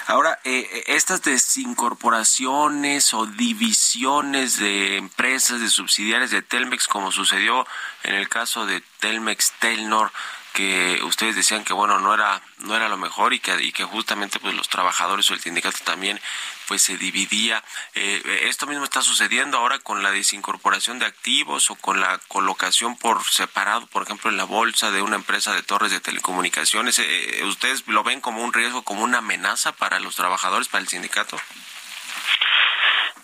Ahora, 0.05 0.39
eh, 0.43 0.67
eh, 0.71 0.83
estas 0.87 1.21
desincorporaciones 1.21 3.13
o 3.13 3.25
divisiones 3.25 4.57
de 4.59 4.97
empresas, 4.97 5.61
de 5.61 5.69
subsidiarias 5.69 6.31
de 6.31 6.41
Telmex, 6.41 6.87
como 6.87 7.11
sucedió 7.11 7.65
en 8.03 8.15
el 8.15 8.27
caso 8.27 8.65
de 8.65 8.81
Telmex 8.99 9.53
Telnor, 9.59 10.11
que 10.53 10.99
ustedes 11.03 11.35
decían 11.35 11.63
que 11.63 11.73
bueno 11.73 11.99
no 11.99 12.13
era 12.13 12.41
no 12.59 12.75
era 12.75 12.87
lo 12.87 12.97
mejor 12.97 13.33
y 13.33 13.39
que 13.39 13.61
y 13.61 13.71
que 13.71 13.83
justamente 13.83 14.39
pues 14.39 14.53
los 14.55 14.69
trabajadores 14.69 15.29
o 15.29 15.33
el 15.33 15.39
sindicato 15.39 15.79
también 15.83 16.19
pues 16.67 16.81
se 16.81 16.97
dividía. 16.97 17.63
Eh, 17.95 18.21
esto 18.43 18.67
mismo 18.67 18.83
está 18.85 19.01
sucediendo 19.01 19.57
ahora 19.57 19.79
con 19.79 20.03
la 20.03 20.11
desincorporación 20.11 20.99
de 20.99 21.05
activos 21.05 21.69
o 21.69 21.75
con 21.75 21.99
la 21.99 22.19
colocación 22.27 22.95
por 22.97 23.23
separado 23.23 23.87
por 23.87 24.03
ejemplo 24.03 24.29
en 24.29 24.37
la 24.37 24.45
bolsa 24.45 24.91
de 24.91 25.01
una 25.01 25.15
empresa 25.15 25.53
de 25.53 25.63
torres 25.63 25.91
de 25.91 25.99
telecomunicaciones. 25.99 26.99
Eh, 26.99 27.41
ustedes 27.45 27.87
lo 27.87 28.03
ven 28.03 28.21
como 28.21 28.43
un 28.43 28.53
riesgo 28.53 28.83
como 28.83 29.03
una 29.03 29.17
amenaza 29.17 29.73
para 29.73 29.99
los 29.99 30.15
trabajadores 30.15 30.69
para 30.69 30.81
el 30.81 30.87
sindicato 30.87 31.37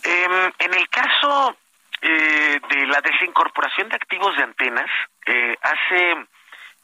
eh, 0.03 0.51
en 0.59 0.73
el 0.73 0.89
caso 0.89 1.57
eh, 2.01 2.59
de 2.69 2.87
la 2.87 3.01
desincorporación 3.01 3.89
de 3.89 3.95
activos 3.95 4.35
de 4.37 4.43
antenas 4.43 4.89
eh, 5.25 5.55
hace 5.61 6.27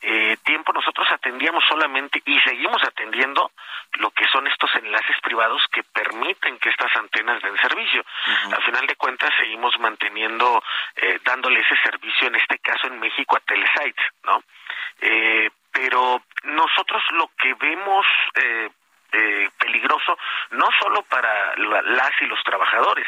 eh, 0.08 0.38
tiempo 0.44 0.72
nosotros 0.72 1.08
atendíamos 1.10 1.63
solamente 1.68 2.22
y 2.26 2.39
seguimos 2.41 2.84
atendiendo 2.84 3.52
lo 3.94 4.12
que 4.12 4.26
son 4.28 4.46
estos 4.46 4.70
enlaces 4.76 5.15
privados 5.24 5.63
que 5.72 5.82
permiten 5.82 6.60
que 6.60 6.70
estas 6.70 6.96
antenas 6.96 7.41
den 7.41 7.58
servicio. 7.58 8.02
Uh 8.02 8.30
-huh. 8.30 8.56
Al 8.56 8.63
final 8.63 8.86
de 8.86 8.96
cuentas 8.96 9.32
seguimos 9.39 9.74
manteniendo, 9.80 10.62
eh, 10.96 11.20
dándole 11.24 11.60
ese 11.60 11.76
servicio, 11.82 12.28
en 12.28 12.36
este 12.36 12.60
caso 12.60 12.86
en 12.86 13.00
México, 13.00 13.36
a 13.36 13.39
Telesites, 13.39 14.06
¿no? 14.24 14.44
Eh, 15.02 15.50
pero 15.72 16.22
nosotros 16.44 17.02
lo 17.12 17.32
que 17.36 17.56
vemos 17.56 18.06
eh, 19.17 19.49
peligroso 19.58 20.17
no 20.51 20.67
solo 20.80 21.04
para 21.04 21.56
las 21.56 22.12
y 22.21 22.25
los 22.25 22.43
trabajadores, 22.43 23.08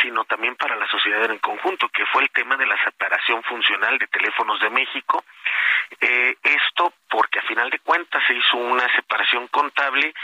sino 0.00 0.24
también 0.24 0.56
para 0.56 0.76
la 0.76 0.86
sociedad 0.88 1.30
en 1.30 1.38
conjunto, 1.38 1.88
que 1.90 2.06
fue 2.06 2.22
el 2.22 2.30
tema 2.30 2.56
de 2.56 2.66
la 2.66 2.82
separación 2.82 3.42
funcional 3.42 3.98
de 3.98 4.06
teléfonos 4.06 4.60
de 4.60 4.70
México. 4.70 5.24
Eh, 6.00 6.36
esto 6.42 6.94
porque 7.08 7.40
a 7.40 7.42
final 7.42 7.68
de 7.68 7.80
cuentas 7.80 8.22
se 8.26 8.34
hizo 8.34 8.56
una 8.56 8.88
separación 8.96 9.46
contable 9.48 10.14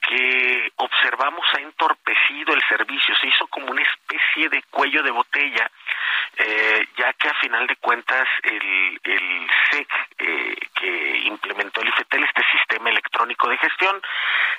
que 0.00 0.72
observamos 0.76 1.44
ha 1.54 1.60
entorpecido 1.60 2.54
el 2.54 2.62
servicio, 2.68 3.14
se 3.16 3.26
hizo 3.26 3.46
como 3.48 3.70
una 3.70 3.82
especie 3.82 4.48
de 4.48 4.62
cuello 4.70 5.02
de 5.02 5.10
botella, 5.10 5.70
eh, 6.38 6.86
ya 6.96 7.12
que 7.14 7.28
a 7.28 7.34
final 7.34 7.66
de 7.66 7.76
cuentas 7.76 8.28
el, 8.42 9.00
el 9.04 9.50
SEC 9.70 9.88
eh, 10.18 10.56
que 10.74 11.18
implementó 11.24 11.80
el 11.80 11.88
IFETEL, 11.88 12.24
este 12.24 12.42
sistema 12.52 12.90
electrónico 12.90 13.48
de 13.48 13.58
gestión, 13.58 14.00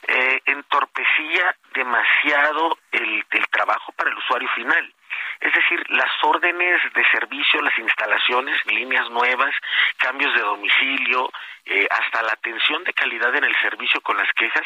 eh, 0.08 0.42
entorpecía 0.46 1.56
demasiado 1.74 2.78
el, 2.92 3.24
el 3.32 3.48
trabajo 3.50 3.92
para 3.94 4.10
el 4.10 4.18
usuario 4.18 4.50
final. 4.56 4.94
Es 5.40 5.54
decir, 5.54 5.84
las 5.90 6.12
órdenes 6.24 6.82
de 6.94 7.06
servicio, 7.12 7.62
las 7.62 7.78
instalaciones, 7.78 8.66
líneas 8.66 9.10
nuevas, 9.10 9.54
cambios 9.98 10.34
de 10.34 10.42
domicilio, 10.42 11.32
eh, 11.66 11.88
hasta 11.90 12.24
la 12.24 12.34
atención 12.34 12.84
de 12.84 12.94
calidad 12.94 13.36
en 13.36 13.44
el 13.44 13.56
servicio 13.62 14.02
con 14.02 14.18
las 14.18 14.32
quejas 14.34 14.66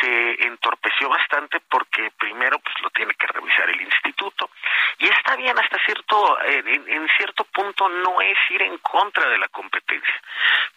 se 0.00 0.46
entorpeció 0.46 1.08
bastante 1.08 1.60
porque 1.68 2.10
primero 2.18 2.58
pues 2.60 2.74
lo 2.82 2.90
tiene 2.90 3.14
que 3.14 3.26
revisar 3.26 3.68
el 3.70 3.80
instituto. 3.80 4.50
Y 4.98 5.08
está 5.08 5.36
bien 5.36 5.58
hasta 5.58 5.78
cierto 5.84 6.38
en, 6.44 6.88
en 6.88 7.08
cierto 7.16 7.44
punto 7.44 7.88
no 7.88 8.20
es 8.20 8.38
ir 8.50 8.62
en 8.62 8.78
contra 8.78 9.28
de 9.28 9.38
la 9.38 9.48
competencia 9.48 10.20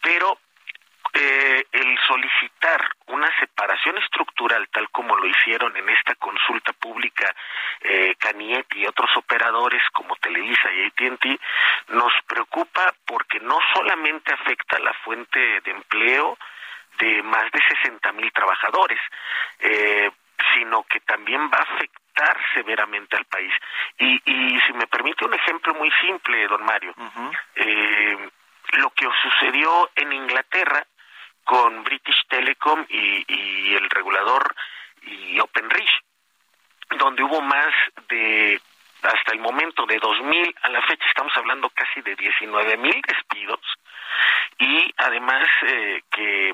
pero 0.02 0.38
eh, 1.14 1.66
el 1.72 1.98
solicitar 2.08 2.90
una 3.08 3.28
separación 3.40 3.98
estructural 3.98 4.68
tal 4.70 4.90
como 4.92 5.16
lo 5.16 5.28
hicieron 5.28 5.76
en 5.76 5.90
esta 5.90 6.16
consulta 6.16 6.74
pública 6.74 7.36
eh, 7.82 8.16
Canietti 8.18 8.80
y 8.80 8.88
otros 8.88 9.10
operadores 9.18 9.82
como 9.92 10.16
Televisa 10.18 10.72
y 10.74 10.86
AT&T 10.86 11.40
nos 11.90 12.14
preocupa 12.28 12.94
porque 13.06 13.40
no 13.40 13.60
solamente 13.74 14.34
afecta 14.34 14.80
la 14.80 14.94
fuente 15.04 15.40
de 15.62 15.72
empleo 15.72 16.38
de 17.00 17.24
más 17.24 17.52
de 17.52 17.60
60 17.82 18.12
mil 18.14 18.32
trabajadores, 18.32 19.00
eh, 19.60 20.12
sino 20.54 20.84
que 20.84 21.00
también 21.02 21.50
va 21.50 21.58
a 21.58 21.76
afectar 21.76 22.38
severamente 22.54 23.16
al 23.16 23.26
país. 23.26 23.54
Y, 23.98 24.22
y 24.26 24.60
si 24.62 24.74
me 24.74 24.88
permite 24.88 25.26
un 25.26 25.34
ejemplo 25.34 25.74
muy 25.74 25.92
simple, 26.02 26.48
don 26.48 26.64
Mario, 26.64 26.94
eh, 27.56 28.30
lo 28.74 28.90
que 28.92 29.08
sucedió 29.22 29.90
en 29.96 30.14
Inglaterra 30.14 30.86
con 31.44 31.84
British 31.84 32.28
Telecom 32.28 32.86
y, 32.90 33.74
el 33.74 33.90
regulador 33.90 34.56
y 35.04 35.40
OpenReach, 35.40 36.04
donde 36.98 37.24
hubo 37.24 37.42
más 37.42 37.74
de 38.10 38.60
hasta 39.02 39.32
el 39.32 39.40
momento 39.40 39.88
de 39.88 40.00
2.000 40.00 40.56
a 40.62 40.70
la 40.70 40.82
fecha 40.84 41.08
estamos 41.08 41.36
hablando 41.36 41.70
casi 41.72 42.02
de 42.02 42.16
19.000 42.16 43.02
despidos. 43.08 43.60
Y 44.60 44.94
además 44.98 45.48
eh, 45.64 46.04
que 46.12 46.54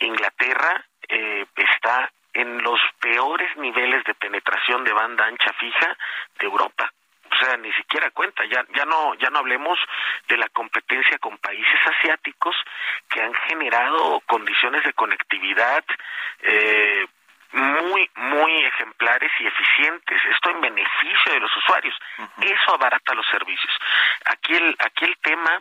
Inglaterra 0.00 0.84
eh, 1.08 1.46
está 1.54 2.10
en 2.32 2.62
los 2.62 2.80
peores 3.00 3.56
niveles 3.58 4.02
de 4.04 4.14
penetración 4.14 4.82
de 4.82 4.92
banda 4.92 5.26
ancha 5.26 5.52
fija 5.52 5.96
de 6.40 6.46
Europa 6.46 6.92
o 7.34 7.44
sea, 7.44 7.56
ni 7.56 7.72
siquiera 7.72 8.10
cuenta, 8.10 8.44
ya, 8.44 8.64
ya 8.74 8.84
no, 8.84 9.14
ya 9.14 9.30
no 9.30 9.38
hablemos 9.40 9.78
de 10.28 10.36
la 10.36 10.48
competencia 10.50 11.18
con 11.18 11.36
países 11.38 11.80
asiáticos 11.86 12.56
que 13.08 13.20
han 13.20 13.34
generado 13.48 14.20
condiciones 14.26 14.84
de 14.84 14.92
conectividad 14.92 15.84
eh, 16.42 17.06
muy, 17.52 18.10
muy 18.16 18.64
ejemplares 18.64 19.30
y 19.38 19.46
eficientes. 19.46 20.20
Esto 20.30 20.50
en 20.50 20.60
beneficio 20.60 21.32
de 21.32 21.40
los 21.40 21.56
usuarios. 21.56 21.94
Eso 22.40 22.74
abarata 22.74 23.14
los 23.14 23.26
servicios. 23.26 23.72
Aquí 24.24 24.54
el, 24.54 24.76
aquí 24.80 25.04
el 25.04 25.16
tema 25.18 25.60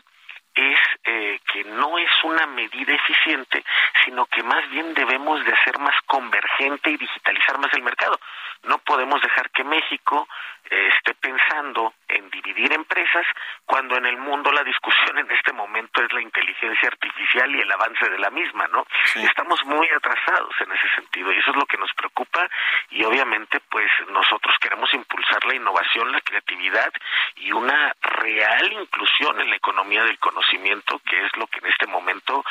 es 0.55 0.77
eh, 1.03 1.39
que 1.51 1.63
no 1.63 1.97
es 1.97 2.11
una 2.23 2.45
medida 2.45 2.93
eficiente, 2.93 3.63
sino 4.05 4.25
que 4.27 4.43
más 4.43 4.69
bien 4.69 4.93
debemos 4.93 5.43
de 5.45 5.53
hacer 5.53 5.79
más 5.79 5.99
convergente 6.05 6.91
y 6.91 6.97
digitalizar 6.97 7.57
más 7.57 7.73
el 7.73 7.81
mercado. 7.81 8.19
No 8.63 8.77
podemos 8.79 9.21
dejar 9.21 9.49
que 9.51 9.63
México 9.63 10.27
eh, 10.69 10.89
esté 10.95 11.13
pensando 11.15 11.93
en 12.07 12.29
dividir 12.29 12.71
empresas 12.73 13.25
cuando 13.65 13.97
en 13.97 14.05
el 14.05 14.17
mundo 14.17 14.51
la 14.51 14.63
discusión 14.63 15.17
en 15.17 15.29
este 15.31 15.51
momento 15.51 16.01
es 16.01 16.11
la 16.13 16.21
inteligencia 16.21 16.87
artificial 16.87 17.53
y 17.55 17.61
el 17.61 17.71
avance 17.71 18.09
de 18.09 18.17
la 18.17 18.29
misma, 18.29 18.67
¿no? 18.67 18.85
Estamos 19.15 19.63
muy 19.65 19.87
atrasados 19.89 20.22
en 20.59 20.71
ese 20.71 20.87
sentido 20.95 21.31
y 21.31 21.37
eso 21.37 21.51
es 21.51 21.57
lo 21.57 21.65
que 21.65 21.77
nos 21.77 21.91
preocupa 21.93 22.47
y 22.89 23.03
obviamente 23.03 23.59
pues 23.69 23.89
nosotros 24.09 24.55
queremos 24.61 24.93
impulsar 24.93 25.45
la 25.45 25.55
innovación, 25.55 26.11
la 26.11 26.21
creatividad 26.21 26.91
y 27.37 27.51
una 27.51 27.93
real 28.01 28.73
inclusión 28.73 29.39
en 29.39 29.49
la 29.49 29.55
economía 29.55 30.03
del 30.03 30.19
conocimiento 30.19 30.99
que 31.05 31.25
es 31.25 31.35
lo 31.37 31.47
que 31.47 31.59
en 31.59 31.67
este 31.67 31.87
momento 31.87 32.43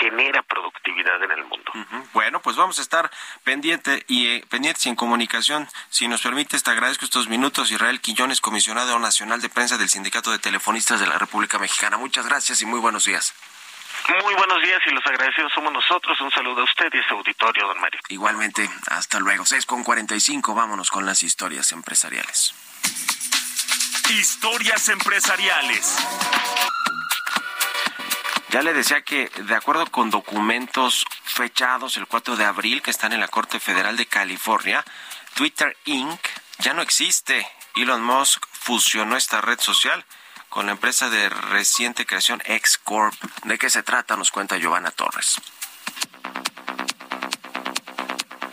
genera 0.00 0.42
productividad 0.42 1.22
en 1.22 1.30
el 1.30 1.44
mundo. 1.44 1.72
Bueno, 2.12 2.40
pues 2.40 2.56
vamos 2.56 2.78
a 2.78 2.82
estar 2.82 3.10
pendiente 3.44 4.04
y 4.08 4.28
eh, 4.28 4.44
pendientes 4.48 4.86
en 4.86 4.96
comunicación. 4.96 5.68
Si 5.90 6.08
nos 6.08 6.22
permite, 6.22 6.58
te 6.58 6.70
agradezco 6.70 7.04
estos 7.04 7.28
minutos. 7.28 7.70
Israel 7.70 8.00
Quillones, 8.00 8.40
comisionado 8.40 8.98
nacional 8.98 9.40
de 9.40 9.48
prensa 9.48 9.76
del 9.76 9.88
Sindicato 9.88 10.30
de 10.30 10.38
Telefonistas 10.38 11.00
de 11.00 11.06
la 11.06 11.18
República 11.18 11.58
Mexicana. 11.58 11.96
Muchas 11.96 12.26
gracias 12.26 12.62
y 12.62 12.66
muy 12.66 12.80
buenos 12.80 13.04
días. 13.04 13.34
Muy 14.24 14.34
buenos 14.34 14.62
días 14.62 14.80
y 14.86 14.90
los 14.90 15.04
agradecidos 15.06 15.52
somos 15.52 15.72
nosotros. 15.72 16.20
Un 16.20 16.30
saludo 16.30 16.60
a 16.60 16.64
usted 16.64 16.92
y 16.92 16.98
a 16.98 17.08
su 17.08 17.14
auditorio, 17.14 17.66
don 17.66 17.80
Mario. 17.80 18.00
Igualmente, 18.08 18.68
hasta 18.88 19.18
luego. 19.18 19.44
6 19.44 19.66
con 19.66 19.82
45, 19.82 20.54
vámonos 20.54 20.90
con 20.90 21.04
las 21.04 21.22
historias 21.22 21.72
empresariales. 21.72 22.54
Historias 24.10 24.88
empresariales. 24.88 25.98
Ya 28.50 28.62
le 28.62 28.72
decía 28.72 29.02
que, 29.02 29.28
de 29.28 29.54
acuerdo 29.56 29.86
con 29.86 30.10
documentos 30.10 31.04
fechados 31.24 31.96
el 31.96 32.06
4 32.06 32.36
de 32.36 32.44
abril 32.44 32.82
que 32.82 32.92
están 32.92 33.12
en 33.12 33.20
la 33.20 33.28
Corte 33.28 33.58
Federal 33.58 33.96
de 33.96 34.06
California, 34.06 34.84
Twitter 35.34 35.76
Inc. 35.84 36.20
ya 36.58 36.72
no 36.72 36.82
existe. 36.82 37.46
Elon 37.74 38.02
Musk 38.02 38.46
fusionó 38.52 39.16
esta 39.16 39.40
red 39.40 39.58
social 39.60 40.04
con 40.56 40.64
la 40.64 40.72
empresa 40.72 41.10
de 41.10 41.28
reciente 41.28 42.06
creación 42.06 42.40
X 42.46 42.78
Corp. 42.82 43.14
¿De 43.44 43.58
qué 43.58 43.68
se 43.68 43.82
trata? 43.82 44.16
Nos 44.16 44.30
cuenta 44.30 44.56
Giovanna 44.56 44.90
Torres. 44.90 45.36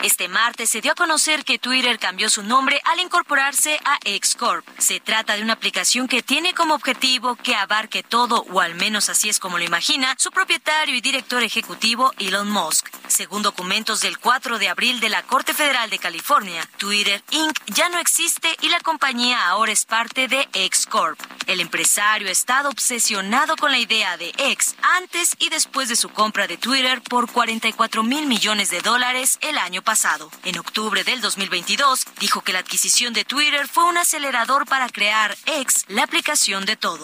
Este 0.04 0.28
martes 0.28 0.70
se 0.70 0.82
dio 0.82 0.92
a 0.92 0.96
conocer 0.96 1.46
que 1.46 1.60
Twitter 1.60 1.98
cambió 1.98 2.30
su 2.30 2.44
nombre 2.44 2.82
al 2.84 3.00
incorporarse 3.00 3.80
a 3.86 3.98
X-Corp. 4.04 4.68
Se 4.78 5.00
trata 5.00 5.38
de 5.38 5.42
una 5.42 5.54
aplicación 5.54 6.10
que 6.10 6.22
tiene 6.22 6.54
como 6.54 6.74
objetivo 6.74 7.38
que 7.38 7.56
abarque 7.56 8.04
todo, 8.04 8.46
o 8.52 8.60
al 8.60 8.76
menos 8.76 9.08
así 9.08 9.30
es 9.30 9.40
como 9.40 9.58
lo 9.58 9.64
imagina, 9.64 10.14
su 10.18 10.30
propietario 10.32 10.94
y 10.94 11.00
director 11.00 11.42
ejecutivo 11.42 12.12
Elon 12.20 12.52
Musk. 12.52 12.90
Según 13.08 13.44
documentos 13.44 14.02
del 14.02 14.18
4 14.18 14.60
de 14.60 14.68
abril 14.68 15.00
de 15.00 15.08
la 15.08 15.24
Corte 15.24 15.54
Federal 15.54 15.90
de 15.90 16.00
California, 16.00 16.68
Twitter 16.76 17.24
Inc. 17.32 17.58
ya 17.68 17.88
no 17.88 17.98
existe 18.00 18.58
y 18.60 18.68
la 18.68 18.82
compañía 18.82 19.48
ahora 19.48 19.72
es 19.72 19.86
parte 19.86 20.28
de 20.28 20.50
X-Corp. 20.52 21.18
El 21.48 21.62
empresario 21.62 22.28
ha 22.28 22.32
estado 22.32 22.68
obsesionado 22.68 23.56
con 23.56 23.72
la 23.72 23.80
idea 23.80 24.18
de 24.18 24.34
X 24.38 24.76
antes 24.98 25.38
y 25.40 25.48
después 25.48 25.88
de 25.88 25.96
su 25.96 26.10
compra 26.10 26.46
de 26.46 26.58
Twitter 26.58 27.02
por 27.02 27.32
44 27.32 28.04
mil 28.04 28.28
millones 28.28 28.70
de 28.70 28.82
dólares 28.82 29.38
el 29.40 29.58
año 29.58 29.82
pasado. 29.82 29.93
En 30.44 30.58
octubre 30.58 31.04
del 31.04 31.22
2022, 31.22 32.06
dijo 32.20 32.42
que 32.42 32.52
la 32.52 32.60
adquisición 32.60 33.14
de 33.14 33.26
Twitter 33.26 33.68
fue 33.68 33.84
un 33.84 33.98
acelerador 33.98 34.66
para 34.66 34.90
crear 34.90 35.38
X, 35.46 35.86
la 35.88 36.02
aplicación 36.02 36.66
de 36.66 36.76
todo 36.76 37.04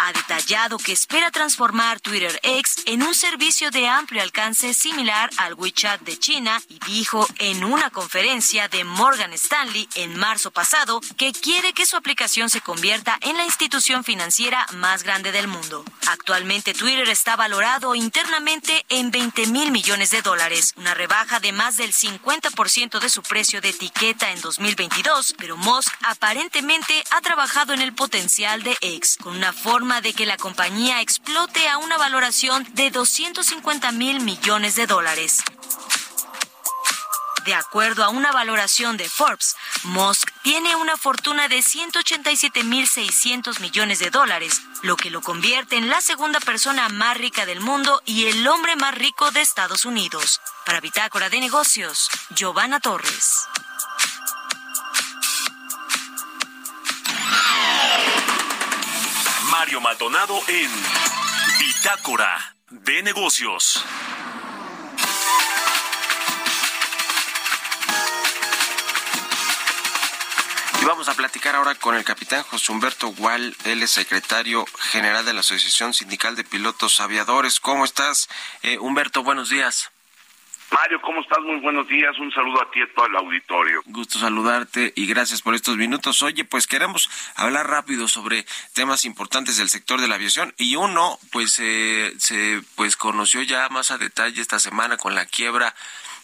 ha 0.00 0.12
detallado 0.12 0.78
que 0.78 0.92
espera 0.92 1.30
transformar 1.30 2.00
Twitter 2.00 2.38
X 2.42 2.76
en 2.86 3.02
un 3.02 3.14
servicio 3.14 3.70
de 3.70 3.88
amplio 3.88 4.22
alcance 4.22 4.74
similar 4.74 5.30
al 5.36 5.54
WeChat 5.54 6.00
de 6.02 6.18
China 6.18 6.60
y 6.68 6.78
dijo 6.86 7.26
en 7.38 7.64
una 7.64 7.90
conferencia 7.90 8.68
de 8.68 8.84
Morgan 8.84 9.32
Stanley 9.32 9.88
en 9.96 10.16
marzo 10.16 10.50
pasado 10.50 11.00
que 11.16 11.32
quiere 11.32 11.72
que 11.72 11.86
su 11.86 11.96
aplicación 11.96 12.50
se 12.50 12.60
convierta 12.60 13.18
en 13.20 13.36
la 13.36 13.44
institución 13.44 14.04
financiera 14.04 14.66
más 14.74 15.02
grande 15.02 15.32
del 15.32 15.48
mundo. 15.48 15.84
Actualmente 16.08 16.74
Twitter 16.74 17.08
está 17.08 17.36
valorado 17.36 17.94
internamente 17.94 18.84
en 18.88 19.10
20 19.10 19.46
mil 19.48 19.70
millones 19.70 20.10
de 20.10 20.22
dólares, 20.22 20.74
una 20.76 20.94
rebaja 20.94 21.40
de 21.40 21.52
más 21.52 21.76
del 21.76 21.92
50% 21.92 23.00
de 23.00 23.10
su 23.10 23.22
precio 23.22 23.60
de 23.60 23.70
etiqueta 23.70 24.30
en 24.32 24.40
2022, 24.40 25.34
pero 25.38 25.56
Musk 25.56 25.92
aparentemente 26.02 27.02
ha 27.10 27.20
trabajado 27.20 27.72
en 27.72 27.82
el 27.82 27.94
potencial 27.94 28.62
de 28.62 28.76
X 28.80 29.18
con 29.20 29.36
una 29.36 29.52
forma 29.52 29.81
de 29.82 30.12
que 30.12 30.26
la 30.26 30.36
compañía 30.36 31.00
explote 31.00 31.68
a 31.68 31.78
una 31.78 31.98
valoración 31.98 32.64
de 32.74 32.92
250 32.92 33.90
mil 33.90 34.20
millones 34.20 34.76
de 34.76 34.86
dólares. 34.86 35.42
De 37.44 37.52
acuerdo 37.52 38.04
a 38.04 38.10
una 38.10 38.30
valoración 38.30 38.96
de 38.96 39.08
Forbes, 39.08 39.56
Musk 39.82 40.30
tiene 40.44 40.76
una 40.76 40.96
fortuna 40.96 41.48
de 41.48 41.58
187.600 41.58 43.58
millones 43.58 43.98
de 43.98 44.10
dólares, 44.10 44.62
lo 44.82 44.96
que 44.96 45.10
lo 45.10 45.20
convierte 45.20 45.76
en 45.76 45.90
la 45.90 46.00
segunda 46.00 46.38
persona 46.38 46.88
más 46.88 47.16
rica 47.16 47.44
del 47.44 47.58
mundo 47.58 48.00
y 48.06 48.26
el 48.26 48.46
hombre 48.46 48.76
más 48.76 48.94
rico 48.94 49.32
de 49.32 49.40
Estados 49.40 49.84
Unidos. 49.84 50.40
Para 50.64 50.80
Bitácora 50.80 51.28
de 51.28 51.40
Negocios, 51.40 52.08
Giovanna 52.30 52.78
Torres. 52.78 53.48
Mario 59.62 59.80
Maldonado 59.80 60.40
en 60.48 60.68
Bitácora 61.60 62.56
de 62.68 63.00
Negocios. 63.04 63.84
Y 70.80 70.84
vamos 70.84 71.08
a 71.08 71.14
platicar 71.14 71.54
ahora 71.54 71.76
con 71.76 71.94
el 71.94 72.02
capitán 72.02 72.42
José 72.42 72.72
Humberto 72.72 73.12
Gual, 73.14 73.56
él 73.62 73.84
es 73.84 73.92
secretario 73.92 74.66
general 74.80 75.24
de 75.24 75.32
la 75.32 75.40
Asociación 75.40 75.94
Sindical 75.94 76.34
de 76.34 76.42
Pilotos 76.42 76.98
Aviadores. 76.98 77.60
¿Cómo 77.60 77.84
estás, 77.84 78.28
eh, 78.62 78.78
Humberto? 78.78 79.22
Buenos 79.22 79.48
días. 79.48 79.91
Mario, 80.72 81.02
¿cómo 81.02 81.20
estás? 81.20 81.40
Muy 81.40 81.60
buenos 81.60 81.86
días. 81.86 82.18
Un 82.18 82.32
saludo 82.32 82.62
a 82.62 82.70
ti 82.70 82.80
y 82.80 82.82
a 82.82 82.94
todo 82.94 83.06
el 83.06 83.16
auditorio. 83.16 83.82
Gusto 83.84 84.18
saludarte 84.18 84.92
y 84.96 85.06
gracias 85.06 85.42
por 85.42 85.54
estos 85.54 85.76
minutos. 85.76 86.22
Oye, 86.22 86.44
pues 86.44 86.66
queremos 86.66 87.10
hablar 87.34 87.68
rápido 87.68 88.08
sobre 88.08 88.46
temas 88.72 89.04
importantes 89.04 89.58
del 89.58 89.68
sector 89.68 90.00
de 90.00 90.08
la 90.08 90.14
aviación 90.14 90.54
y 90.56 90.76
uno, 90.76 91.18
pues 91.30 91.58
eh, 91.58 92.14
se 92.18 92.62
pues 92.74 92.96
conoció 92.96 93.42
ya 93.42 93.68
más 93.68 93.90
a 93.90 93.98
detalle 93.98 94.40
esta 94.40 94.58
semana 94.58 94.96
con 94.96 95.14
la 95.14 95.26
quiebra 95.26 95.74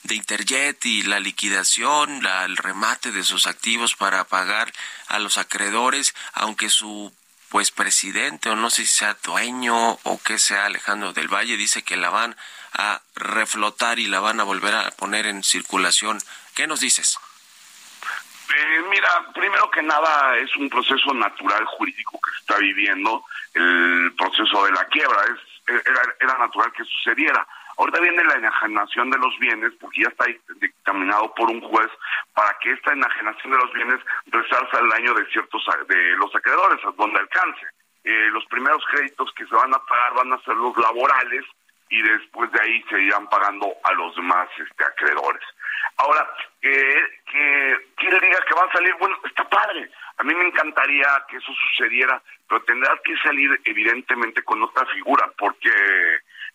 de 0.05 0.15
Interjet 0.15 0.85
y 0.87 1.03
la 1.03 1.21
liquidación, 1.21 2.25
el 2.25 2.57
remate 2.57 3.13
de 3.13 3.25
sus 3.25 3.47
activos 3.47 3.97
para 3.97 4.25
pagar 4.25 4.73
a 5.09 5.19
los 5.19 5.37
acreedores, 5.37 6.15
aunque 6.33 6.71
su 6.71 7.13
pues 7.51 7.71
presidente 7.71 8.51
o 8.51 8.57
no 8.57 8.71
sé 8.71 8.87
si 8.87 8.95
sea 8.95 9.17
dueño 9.25 9.99
o 10.03 10.21
que 10.23 10.39
sea 10.39 10.67
Alejandro 10.67 11.13
del 11.13 11.33
Valle 11.33 11.57
dice 11.57 11.83
que 11.83 11.97
la 11.97 12.11
van 12.11 12.37
a 12.75 13.01
reflotar 13.15 13.99
y 13.99 14.07
la 14.07 14.21
van 14.21 14.41
a 14.41 14.45
volver 14.45 14.75
a 14.75 14.91
poner 14.93 15.27
en 15.27 15.43
circulación. 15.43 16.19
¿Qué 16.55 16.67
nos 16.67 16.81
dices? 16.81 17.19
Eh, 18.55 18.83
mira, 18.91 19.09
primero 19.35 19.71
que 19.71 19.83
nada 19.83 20.37
es 20.39 20.55
un 20.57 20.69
proceso 20.71 21.13
natural 21.15 21.65
jurídico 21.67 22.19
que 22.25 22.31
se 22.31 22.39
está 22.39 22.59
viviendo, 22.59 23.25
el 23.55 24.15
proceso 24.17 24.65
de 24.65 24.73
la 24.73 24.85
quiebra, 24.87 25.23
es, 25.25 25.85
era 26.21 26.39
natural 26.39 26.73
que 26.73 26.85
sucediera. 26.85 27.47
Ahorita 27.79 28.01
viene 28.01 28.25
la 28.25 28.35
enajenación 28.35 29.09
de 29.09 29.19
los 29.19 29.39
bienes, 29.39 29.73
porque 29.81 30.03
ya 30.03 30.09
está 30.09 30.25
dictaminado 30.61 31.33
por 31.35 31.49
un 31.49 31.61
juez 31.61 31.89
para 32.35 32.59
que 32.59 32.73
esta 32.73 32.93
enajenación 32.93 33.53
de 33.53 33.59
los 33.59 33.73
bienes 33.73 34.01
resarza 34.27 34.81
el 34.81 34.89
daño 34.89 35.15
de 35.15 35.25
ciertos 35.27 35.65
de 35.87 36.17
los 36.17 36.35
acreedores, 36.35 36.81
donde 36.97 37.21
alcance. 37.21 37.67
Eh, 38.03 38.31
los 38.33 38.45
primeros 38.47 38.85
créditos 38.91 39.33
que 39.35 39.47
se 39.47 39.55
van 39.55 39.73
a 39.73 39.79
pagar 39.79 40.15
van 40.15 40.33
a 40.33 40.43
ser 40.43 40.57
los 40.57 40.77
laborales 40.77 41.45
y 41.91 42.03
después 42.03 42.51
de 42.53 42.61
ahí 42.61 42.83
se 42.89 43.01
irán 43.01 43.27
pagando 43.29 43.73
a 43.85 43.93
los 43.93 44.15
demás 44.17 44.49
este, 44.59 44.85
acreedores. 44.85 45.43
Ahora, 45.97 46.29
que, 46.61 47.03
que 47.31 47.77
quiere 47.97 48.21
diga 48.21 48.39
que 48.47 48.55
va 48.55 48.65
a 48.65 48.73
salir, 48.73 48.95
bueno, 48.99 49.17
está 49.25 49.49
padre. 49.49 49.91
A 50.19 50.23
mí 50.23 50.35
me 50.35 50.47
encantaría 50.47 51.07
que 51.29 51.37
eso 51.37 51.53
sucediera, 51.53 52.21
pero 52.49 52.63
tendrá 52.65 52.99
que 53.05 53.17
salir 53.19 53.61
evidentemente 53.65 54.43
con 54.43 54.63
otra 54.63 54.85
figura, 54.87 55.31
porque 55.37 55.71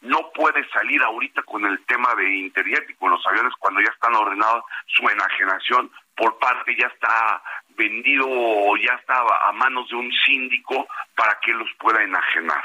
no 0.02 0.32
puede 0.34 0.68
salir 0.70 1.02
ahorita 1.02 1.44
con 1.44 1.66
el 1.66 1.84
tema 1.86 2.14
de 2.16 2.30
Interjet 2.40 2.90
y 2.90 2.94
con 2.96 3.12
los 3.12 3.26
aviones 3.26 3.54
cuando 3.58 3.82
ya 3.82 3.92
están 3.92 4.14
ordenados 4.16 4.64
su 4.88 5.08
enajenación 5.08 5.92
por 6.16 6.38
parte, 6.40 6.76
ya 6.78 6.88
está 6.88 7.42
vendido 7.70 8.28
o 8.30 8.76
ya 8.78 8.94
está 8.96 9.24
a 9.48 9.52
manos 9.54 9.90
de 9.90 9.96
un 9.96 10.12
síndico 10.26 10.88
para 11.16 11.40
que 11.42 11.54
los 11.54 11.70
pueda 11.80 12.04
enajenar. 12.04 12.64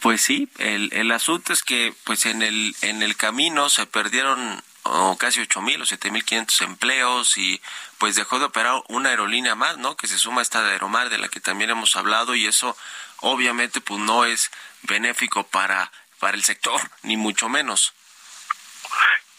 Pues 0.00 0.20
sí, 0.20 0.48
el, 0.58 0.90
el 0.92 1.10
asunto 1.10 1.52
es 1.52 1.62
que 1.62 1.92
pues 2.04 2.26
en 2.26 2.42
el, 2.42 2.74
en 2.82 3.02
el 3.02 3.16
camino 3.16 3.68
se 3.68 3.86
perdieron 3.86 4.62
o 4.84 5.16
casi 5.18 5.40
ocho 5.40 5.60
mil 5.60 5.82
o 5.82 5.86
siete 5.86 6.10
mil 6.10 6.24
quinientos 6.24 6.60
empleos 6.62 7.36
y 7.36 7.60
pues 7.98 8.14
dejó 8.14 8.38
de 8.38 8.46
operar 8.46 8.80
una 8.88 9.10
aerolínea 9.10 9.54
más, 9.54 9.76
¿no? 9.76 9.96
Que 9.96 10.06
se 10.06 10.18
suma 10.18 10.40
a 10.40 10.42
esta 10.42 10.62
de 10.62 10.72
Aeromar 10.72 11.10
de 11.10 11.18
la 11.18 11.28
que 11.28 11.40
también 11.40 11.70
hemos 11.70 11.96
hablado 11.96 12.34
y 12.34 12.46
eso 12.46 12.76
obviamente 13.20 13.80
pues 13.80 14.00
no 14.00 14.24
es 14.24 14.50
benéfico 14.82 15.44
para, 15.44 15.90
para 16.20 16.36
el 16.36 16.44
sector, 16.44 16.80
ni 17.02 17.16
mucho 17.16 17.48
menos. 17.48 17.92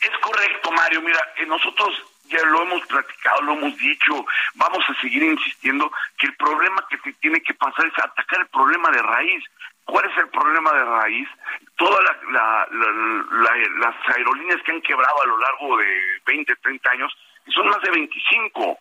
Es 0.02 0.18
correcto, 0.22 0.72
Mario. 0.72 1.02
Mira, 1.02 1.20
eh, 1.38 1.46
nosotros 1.46 1.90
ya 2.26 2.42
lo 2.46 2.62
hemos 2.64 2.86
platicado, 2.86 3.42
lo 3.42 3.54
hemos 3.54 3.78
dicho, 3.78 4.26
vamos 4.54 4.84
a 4.88 5.02
seguir 5.02 5.24
insistiendo 5.24 5.92
que 6.18 6.28
el 6.28 6.36
problema 6.36 6.86
que 6.90 6.98
se 7.00 7.14
tiene 7.14 7.42
que 7.42 7.54
pasar 7.56 7.86
es 7.88 7.98
atacar 7.98 8.42
el 8.42 8.48
problema 8.48 8.92
de 8.92 9.02
raíz. 9.02 9.44
¿Cuál 9.90 10.06
es 10.06 10.18
el 10.18 10.30
problema 10.30 10.72
de 10.72 10.86
raíz? 10.86 11.28
Todas 11.76 12.00
las 12.30 13.96
aerolíneas 14.16 14.62
que 14.64 14.72
han 14.72 14.82
quebrado 14.82 15.24
a 15.24 15.28
lo 15.28 15.38
largo 15.40 15.78
de 15.78 16.22
20, 16.26 16.56
30 16.56 16.92
años, 16.92 17.18
y 17.46 17.52
son 17.52 17.68
más 17.68 17.82
de 17.82 17.92
25. 17.92 18.80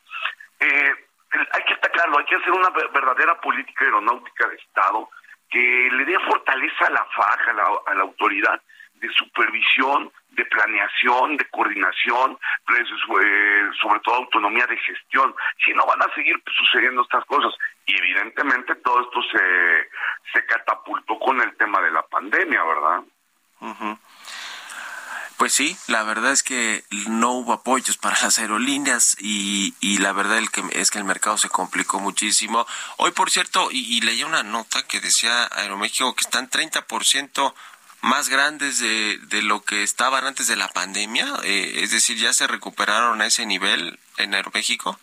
Eh, 0.60 0.94
hay 1.52 1.62
que 1.64 1.74
atacarlo, 1.74 2.18
hay 2.18 2.24
que 2.26 2.36
hacer 2.36 2.52
una 2.52 2.70
verdadera 2.70 3.40
política 3.40 3.84
aeronáutica 3.84 4.48
de 4.48 4.56
Estado 4.56 5.08
que 5.50 5.88
le 5.92 6.04
dé 6.04 6.18
fortaleza 6.20 6.86
a 6.86 6.90
la 6.90 7.04
FAJ, 7.04 7.48
a 7.86 7.94
la, 7.94 8.02
autoridad 8.02 8.60
de 8.94 9.08
supervisión, 9.10 10.12
de 10.30 10.44
planeación, 10.44 11.36
de 11.36 11.44
coordinación, 11.46 12.38
pues, 12.66 12.82
eh, 13.24 13.70
sobre 13.80 14.00
todo 14.00 14.16
autonomía 14.16 14.66
de 14.66 14.76
gestión. 14.76 15.34
Si 15.64 15.72
no, 15.72 15.86
van 15.86 16.02
a 16.02 16.14
seguir 16.14 16.36
sucediendo 16.54 17.02
estas 17.02 17.24
cosas. 17.24 17.54
Y 17.88 17.96
evidentemente 17.96 18.76
todo 18.76 19.00
esto 19.00 19.20
se, 19.32 19.88
se 20.32 20.46
catapultó 20.46 21.18
con 21.18 21.40
el 21.40 21.56
tema 21.56 21.80
de 21.80 21.90
la 21.90 22.02
pandemia, 22.02 22.62
¿verdad? 22.62 23.02
Pues 25.38 25.54
sí, 25.54 25.76
la 25.86 26.02
verdad 26.02 26.32
es 26.32 26.42
que 26.42 26.84
no 27.08 27.30
hubo 27.30 27.52
apoyos 27.52 27.96
para 27.96 28.20
las 28.20 28.38
aerolíneas 28.40 29.16
y, 29.20 29.72
y 29.80 29.98
la 29.98 30.12
verdad 30.12 30.42
es 30.72 30.90
que 30.90 30.98
el 30.98 31.04
mercado 31.04 31.38
se 31.38 31.48
complicó 31.48 32.00
muchísimo. 32.00 32.66
Hoy, 32.96 33.12
por 33.12 33.30
cierto, 33.30 33.68
y, 33.70 34.00
leí 34.00 34.24
una 34.24 34.42
nota 34.42 34.82
que 34.82 35.00
decía 35.00 35.48
Aeroméxico 35.52 36.14
que 36.14 36.22
están 36.22 36.50
30% 36.50 37.54
más 38.00 38.28
grandes 38.28 38.80
de, 38.80 39.18
de 39.28 39.42
lo 39.42 39.62
que 39.62 39.82
estaban 39.82 40.26
antes 40.26 40.48
de 40.48 40.56
la 40.56 40.68
pandemia, 40.68 41.26
eh, 41.44 41.82
es 41.84 41.92
decir, 41.92 42.18
ya 42.18 42.32
se 42.32 42.48
recuperaron 42.48 43.20
a 43.22 43.26
ese 43.26 43.46
nivel 43.46 43.98
en 44.18 44.34
Aeroméxico. 44.34 44.98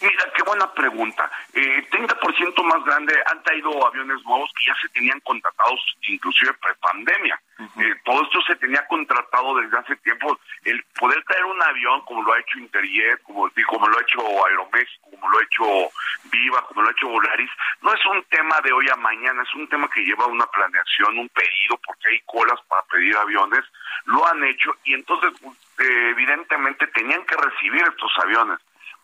Mira, 0.00 0.32
qué 0.32 0.42
buena 0.44 0.72
pregunta. 0.72 1.28
Eh, 1.52 1.84
30% 1.90 2.62
más 2.62 2.84
grande 2.84 3.14
han 3.26 3.42
traído 3.42 3.84
aviones 3.84 4.22
nuevos 4.24 4.50
que 4.56 4.66
ya 4.66 4.74
se 4.80 4.88
tenían 4.90 5.18
contratados 5.20 5.80
inclusive 6.06 6.52
pre-pandemia. 6.54 7.40
Eh, 7.58 7.94
todo 8.04 8.22
esto 8.22 8.40
se 8.42 8.54
tenía 8.56 8.86
contratado 8.86 9.56
desde 9.56 9.76
hace 9.76 9.96
tiempo. 9.96 10.38
El 10.64 10.80
poder 11.00 11.22
traer 11.24 11.44
un 11.46 11.60
avión 11.60 12.00
como 12.04 12.22
lo 12.22 12.32
ha 12.32 12.38
hecho 12.38 12.58
Interjet, 12.58 13.20
como, 13.24 13.50
como 13.66 13.88
lo 13.88 13.98
ha 13.98 14.02
hecho 14.02 14.20
Aeroméxico, 14.46 15.10
como 15.10 15.28
lo 15.30 15.38
ha 15.38 15.42
hecho 15.42 15.90
Viva, 16.30 16.62
como 16.68 16.82
lo 16.82 16.88
ha 16.88 16.92
hecho 16.92 17.08
Volaris, 17.08 17.50
no 17.82 17.92
es 17.92 18.06
un 18.06 18.22
tema 18.24 18.60
de 18.62 18.72
hoy 18.72 18.88
a 18.88 18.96
mañana, 18.96 19.42
es 19.42 19.54
un 19.54 19.68
tema 19.68 19.88
que 19.92 20.04
lleva 20.04 20.26
una 20.26 20.46
planeación, 20.46 21.18
un 21.18 21.28
pedido, 21.30 21.80
porque 21.84 22.10
hay 22.10 22.20
colas 22.26 22.60
para 22.68 22.82
pedir 22.82 23.16
aviones. 23.16 23.64
Lo 24.04 24.24
han 24.26 24.44
hecho 24.44 24.76
y 24.84 24.94
entonces 24.94 25.32
eh, 25.42 26.10
evidentemente 26.10 26.86
tenían 26.88 27.24
que 27.24 27.36
recibir 27.36 27.82
estos 27.82 28.12
aviones 28.22 28.58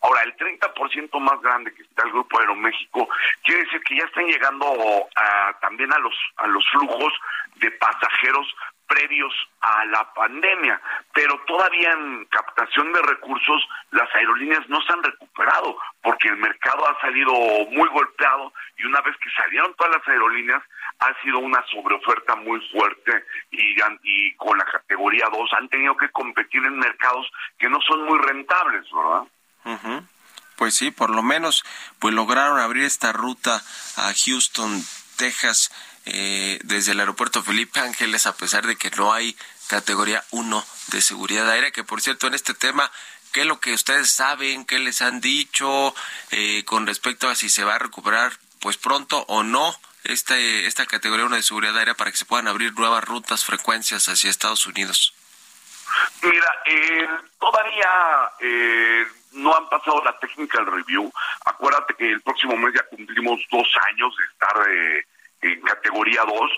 Ahora, 0.05 0.21
el 0.21 0.35
30% 0.37 1.19
más 1.19 1.41
grande 1.41 1.73
que 1.73 1.81
está 1.81 2.03
el 2.03 2.11
Grupo 2.11 2.39
Aeroméxico 2.39 3.09
quiere 3.43 3.63
decir 3.63 3.81
que 3.81 3.97
ya 3.97 4.05
están 4.05 4.27
llegando 4.27 4.67
también 5.61 5.91
a 5.93 5.97
los, 5.97 6.13
a 6.37 6.47
los 6.47 6.63
flujos 6.69 7.13
de 7.55 7.71
pasajeros 7.71 8.55
previos 8.87 9.33
a 9.61 9.83
la 9.85 10.13
pandemia, 10.13 10.79
pero 11.11 11.39
todavía 11.47 11.91
en 11.93 12.25
captación 12.25 12.93
de 12.93 13.01
recursos 13.01 13.67
las 13.89 14.13
aerolíneas 14.13 14.69
no 14.69 14.79
se 14.81 14.93
han 14.93 15.01
recuperado 15.01 15.75
porque 16.03 16.27
el 16.27 16.37
mercado 16.37 16.87
ha 16.87 17.01
salido 17.01 17.33
muy 17.71 17.89
golpeado 17.89 18.53
y 18.77 18.85
una 18.85 19.01
vez 19.01 19.17
que 19.17 19.31
salieron 19.31 19.73
todas 19.73 19.95
las 19.97 20.07
aerolíneas 20.07 20.61
ha 20.99 21.19
sido 21.23 21.39
una 21.39 21.65
sobreoferta 21.71 22.35
muy 22.35 22.61
fuerte 22.69 23.25
y, 23.49 23.75
y 24.03 24.35
con 24.35 24.55
la 24.55 24.65
categoría 24.65 25.25
2 25.31 25.53
han 25.53 25.69
tenido 25.69 25.97
que 25.97 26.09
competir 26.09 26.63
en 26.63 26.77
mercados 26.77 27.27
que 27.57 27.69
no 27.69 27.81
son 27.81 28.03
muy 28.03 28.19
rentables, 28.19 28.85
¿verdad? 28.91 29.23
Pues 30.55 30.75
sí, 30.75 30.91
por 30.91 31.09
lo 31.09 31.21
menos 31.21 31.63
pues 31.99 32.13
lograron 32.13 32.59
abrir 32.59 32.83
esta 32.83 33.11
ruta 33.11 33.63
a 33.97 34.13
Houston, 34.13 34.85
Texas, 35.17 35.71
eh, 36.05 36.59
desde 36.63 36.93
el 36.93 36.99
aeropuerto 36.99 37.43
Felipe 37.43 37.79
Ángeles, 37.79 38.25
a 38.25 38.35
pesar 38.35 38.65
de 38.67 38.75
que 38.75 38.91
no 38.91 39.11
hay 39.11 39.35
categoría 39.67 40.23
1 40.31 40.65
de 40.87 41.01
seguridad 41.01 41.49
aérea, 41.49 41.71
que 41.71 41.83
por 41.83 42.01
cierto 42.01 42.27
en 42.27 42.35
este 42.35 42.53
tema, 42.53 42.91
¿qué 43.31 43.41
es 43.41 43.47
lo 43.47 43.59
que 43.59 43.73
ustedes 43.73 44.11
saben, 44.11 44.65
qué 44.65 44.79
les 44.79 45.01
han 45.01 45.19
dicho 45.19 45.93
eh, 46.31 46.63
con 46.65 46.85
respecto 46.87 47.27
a 47.27 47.35
si 47.35 47.49
se 47.49 47.63
va 47.63 47.75
a 47.75 47.79
recuperar 47.79 48.33
pues 48.59 48.77
pronto 48.77 49.25
o 49.27 49.43
no 49.43 49.75
esta, 50.03 50.37
esta 50.37 50.85
categoría 50.85 51.25
1 51.25 51.35
de 51.35 51.43
seguridad 51.43 51.77
aérea 51.77 51.95
para 51.95 52.11
que 52.11 52.17
se 52.17 52.25
puedan 52.25 52.47
abrir 52.47 52.73
nuevas 52.73 53.03
rutas, 53.03 53.43
frecuencias 53.43 54.07
hacia 54.07 54.29
Estados 54.29 54.67
Unidos? 54.67 55.13
Mira, 56.21 56.47
eh, 56.65 57.07
todavía 57.39 57.89
eh, 58.39 59.07
no 59.35 59.55
han 59.55 59.67
pasado 59.69 60.01
la 60.03 60.17
technical 60.19 60.65
review. 60.65 61.11
Acuérdate 61.45 61.93
que 61.95 62.11
el 62.11 62.21
próximo 62.21 62.55
mes 62.57 62.73
ya 62.73 62.83
cumplimos 62.87 63.39
dos 63.51 63.67
años 63.91 64.15
de 64.17 64.23
estar 64.25 64.69
eh, 64.69 65.05
en 65.41 65.61
categoría 65.61 66.23
2. 66.23 66.51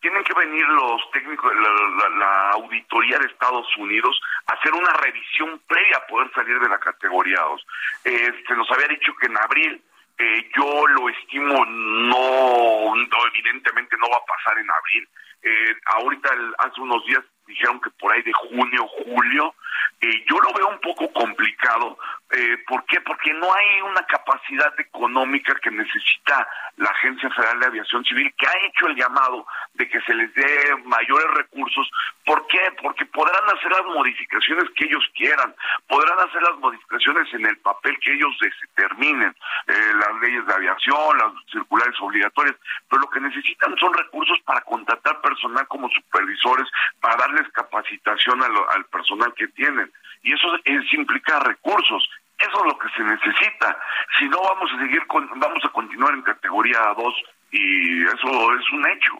tienen 0.00 0.24
que 0.24 0.34
venir 0.34 0.68
los 0.68 1.10
técnicos, 1.12 1.50
la, 1.54 2.08
la, 2.18 2.50
auditoría 2.50 3.18
de 3.18 3.26
Estados 3.26 3.66
Unidos 3.78 4.20
a 4.46 4.52
hacer 4.52 4.74
una 4.74 4.92
revisión 4.92 5.58
previa 5.66 5.96
a 5.96 6.06
poder 6.06 6.30
salir 6.34 6.60
de 6.60 6.68
la 6.68 6.78
categoría 6.78 7.40
2. 7.40 7.66
se 8.02 8.54
nos 8.54 8.70
había 8.70 8.88
dicho 8.88 9.14
que 9.18 9.26
en 9.26 9.38
abril 9.38 9.82
eh, 10.16 10.48
yo 10.56 10.86
lo 10.86 11.08
estimo, 11.08 11.64
no, 11.66 12.94
evidentemente 13.34 13.96
no 13.98 14.08
va 14.08 14.16
a 14.16 14.26
pasar 14.26 14.58
en 14.58 14.70
abril. 14.70 15.08
Eh, 15.42 15.76
ahorita, 15.86 16.30
hace 16.58 16.80
unos 16.80 17.04
días 17.06 17.24
dijeron 17.46 17.80
que 17.80 17.90
por 17.90 18.12
ahí 18.12 18.22
de 18.22 18.32
junio, 18.32 18.86
julio, 19.04 19.54
eh, 20.00 20.24
yo 20.28 20.38
lo 20.38 20.52
veo 20.52 20.68
un 20.68 20.80
poco 20.80 21.10
complicado. 21.12 21.98
Eh, 22.30 22.58
¿Por 22.66 22.84
qué? 22.86 23.00
Porque 23.00 23.32
no 23.34 23.52
hay 23.54 23.80
una 23.82 24.04
capacidad 24.06 24.72
económica 24.78 25.54
que 25.62 25.70
necesita 25.70 26.48
la 26.76 26.90
Agencia 26.90 27.30
Federal 27.30 27.60
de 27.60 27.66
Aviación 27.66 28.04
Civil, 28.04 28.34
que 28.36 28.46
ha 28.46 28.66
hecho 28.66 28.88
el 28.88 28.96
llamado 28.96 29.46
de 29.74 29.88
que 29.88 30.00
se 30.00 30.14
les 30.14 30.34
dé 30.34 30.76
mayores 30.84 31.28
recursos. 31.34 31.88
¿Por 32.24 32.46
qué? 32.48 32.60
Porque 32.82 33.06
podrán 33.06 33.44
hacer 33.56 33.70
las 33.70 33.84
modificaciones 33.86 34.64
que 34.76 34.84
ellos 34.86 35.04
quieran, 35.14 35.54
podrán 35.86 36.18
hacer 36.28 36.42
las 36.42 36.58
modificaciones 36.58 37.32
en 37.34 37.46
el 37.46 37.56
papel 37.58 37.96
que 38.00 38.14
ellos 38.14 38.36
determinen, 38.40 39.34
eh, 39.68 39.92
las 39.94 40.20
leyes 40.20 40.44
de 40.46 40.54
aviación, 40.54 41.18
las 41.18 41.32
circulares 41.52 41.94
obligatorias, 42.00 42.56
pero 42.88 43.02
lo 43.02 43.10
que 43.10 43.20
necesitan 43.20 43.76
son 43.78 43.94
recursos 43.94 44.40
para 44.40 44.60
contratar 44.62 45.20
personal 45.20 45.66
como 45.68 45.88
supervisores, 45.90 46.66
para 47.00 47.28
darles 47.34 47.52
capacitación 47.52 48.42
al 48.42 48.84
personal 48.86 49.32
que 49.34 49.48
tienen. 49.48 49.90
Y 50.22 50.32
eso 50.32 50.46
es, 50.64 50.92
implica 50.92 51.38
recursos. 51.40 52.08
Eso 52.38 52.58
es 52.58 52.72
lo 52.72 52.78
que 52.78 52.88
se 52.96 53.02
necesita. 53.02 53.78
Si 54.18 54.28
no, 54.28 54.40
vamos 54.42 54.70
a 54.72 54.78
seguir, 54.80 55.06
con, 55.06 55.28
vamos 55.38 55.64
a 55.64 55.68
continuar 55.68 56.14
en 56.14 56.22
categoría 56.22 56.78
2 56.96 57.14
y 57.52 58.02
eso 58.02 58.54
es 58.54 58.72
un 58.72 58.88
hecho. 58.88 59.12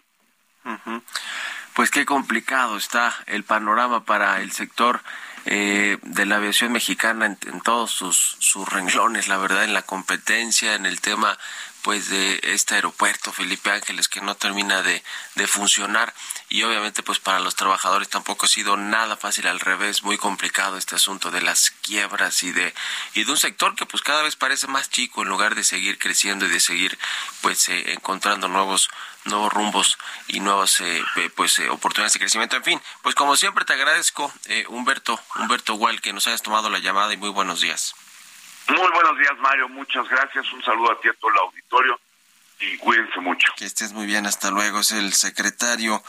Pues 1.75 1.91
qué 1.91 2.05
complicado 2.05 2.77
está 2.77 3.13
el 3.27 3.45
panorama 3.45 4.05
para 4.05 4.41
el 4.41 4.51
sector 4.53 5.01
eh, 5.45 5.99
de 6.03 6.27
la 6.27 6.37
aviación 6.37 6.73
mexicana 6.73 7.27
en, 7.27 7.39
en 7.47 7.61
todos 7.61 7.91
sus, 7.91 8.17
sus 8.39 8.67
renglones, 8.69 9.29
la 9.29 9.37
verdad, 9.37 9.65
en 9.65 9.75
la 9.75 9.83
competencia, 9.83 10.75
en 10.75 10.87
el 10.87 11.01
tema 11.01 11.37
pues 11.85 12.09
de 12.09 12.41
este 12.45 12.77
aeropuerto 12.77 13.31
Felipe 13.31 13.71
Ángeles 13.71 14.09
que 14.09 14.23
no 14.23 14.35
termina 14.35 14.81
de, 14.81 15.03
de, 15.35 15.47
funcionar. 15.47 16.15
Y 16.49 16.63
obviamente 16.63 17.03
pues 17.03 17.19
para 17.19 17.41
los 17.41 17.57
trabajadores 17.57 18.09
tampoco 18.09 18.47
ha 18.47 18.49
sido 18.49 18.79
nada 18.79 19.19
fácil 19.19 19.47
al 19.47 19.61
revés 19.61 20.03
muy 20.03 20.17
complicado 20.17 20.79
este 20.79 20.95
asunto 20.95 21.31
de 21.31 21.43
las 21.43 21.73
quiebras 21.83 22.43
y 22.43 22.53
de 22.53 22.73
y 23.13 23.25
de 23.25 23.31
un 23.31 23.37
sector 23.37 23.77
que 23.77 23.85
pues 23.85 24.03
cada 24.03 24.23
vez 24.23 24.35
parece 24.35 24.67
más 24.67 24.89
chico 24.89 25.23
en 25.23 25.29
lugar 25.29 25.55
de 25.55 25.63
seguir 25.63 25.99
creciendo 25.99 26.47
y 26.47 26.49
de 26.49 26.59
seguir 26.59 26.99
pues 27.43 27.69
eh, 27.69 27.93
encontrando 27.93 28.49
nuevos 28.49 28.89
nuevos 29.27 29.53
rumbos 29.53 29.99
y 30.29 30.41
nuevas 30.41 30.81
eh, 30.81 31.05
pues 31.37 31.59
eh, 31.59 31.69
oportunidades 31.69 32.15
de 32.15 32.21
crecimiento. 32.21 32.57
En 32.57 32.65
fin 32.65 32.81
pues 33.03 33.15
como 33.15 33.37
siempre 33.37 33.67
te 33.67 33.75
agradezco 33.75 34.33
Humberto 34.69 35.21
Humberto 35.37 35.75
Gual 35.75 36.01
que 36.01 36.15
nos 36.15 36.27
hayas 36.29 36.41
tomado 36.41 36.71
la 36.71 36.79
llamada 36.79 37.13
y 37.13 37.19
muy 37.19 37.29
buenos 37.29 37.61
días 37.61 37.95
muy 38.69 38.91
buenos 38.93 39.19
días, 39.19 39.37
Mario. 39.39 39.69
Muchas 39.69 40.09
gracias. 40.09 40.53
Un 40.53 40.63
saludo 40.63 40.93
a 40.93 41.01
ti 41.01 41.09
a 41.09 41.15
todo 41.15 41.31
el 41.31 41.39
auditorio 41.39 41.99
y 42.61 42.79
cuídense 42.79 43.21
mucho. 43.21 43.53
Que 43.57 43.65
estés 43.65 43.93
muy 43.93 44.07
bien, 44.07 44.27
hasta 44.27 44.51
luego. 44.51 44.81
Es 44.81 44.93
el 44.93 45.13
secretario 45.13 46.03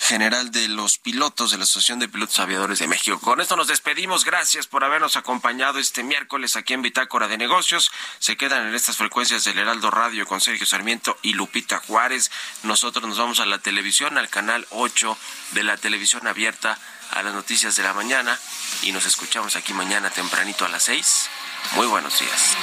general 0.00 0.50
de 0.50 0.68
los 0.68 0.98
pilotos 0.98 1.50
de 1.50 1.58
la 1.58 1.64
Asociación 1.64 1.98
de 1.98 2.08
Pilotos 2.08 2.38
Aviadores 2.40 2.78
de 2.80 2.88
México. 2.88 3.18
Con 3.20 3.40
esto 3.40 3.56
nos 3.56 3.68
despedimos. 3.68 4.24
Gracias 4.24 4.66
por 4.66 4.84
habernos 4.84 5.16
acompañado 5.16 5.78
este 5.78 6.02
miércoles 6.02 6.56
aquí 6.56 6.74
en 6.74 6.82
Bitácora 6.82 7.28
de 7.28 7.38
Negocios. 7.38 7.90
Se 8.18 8.36
quedan 8.36 8.66
en 8.66 8.74
estas 8.74 8.96
frecuencias 8.96 9.44
del 9.44 9.58
Heraldo 9.58 9.90
Radio 9.90 10.26
con 10.26 10.40
Sergio 10.40 10.66
Sarmiento 10.66 11.16
y 11.22 11.34
Lupita 11.34 11.78
Juárez. 11.78 12.30
Nosotros 12.64 13.06
nos 13.06 13.18
vamos 13.18 13.40
a 13.40 13.46
la 13.46 13.58
televisión, 13.58 14.18
al 14.18 14.28
canal 14.28 14.66
8 14.70 15.16
de 15.52 15.62
la 15.62 15.76
televisión 15.76 16.26
abierta 16.26 16.78
a 17.10 17.22
las 17.22 17.34
noticias 17.34 17.76
de 17.76 17.82
la 17.82 17.94
mañana 17.94 18.38
y 18.82 18.90
nos 18.90 19.06
escuchamos 19.06 19.56
aquí 19.56 19.72
mañana 19.72 20.10
tempranito 20.10 20.64
a 20.64 20.68
las 20.68 20.82
6 20.84 21.30
muy 21.76 21.86
buenos 21.86 22.18
días. 22.18 22.56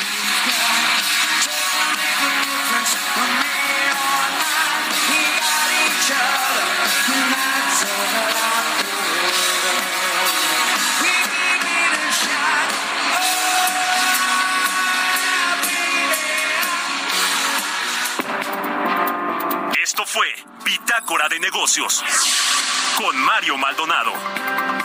Esto 19.83 20.05
fue 20.05 20.27
Bitácora 20.63 21.27
de 21.27 21.39
Negocios 21.39 22.03
con 22.97 23.17
Mario 23.17 23.57
Maldonado. 23.57 24.80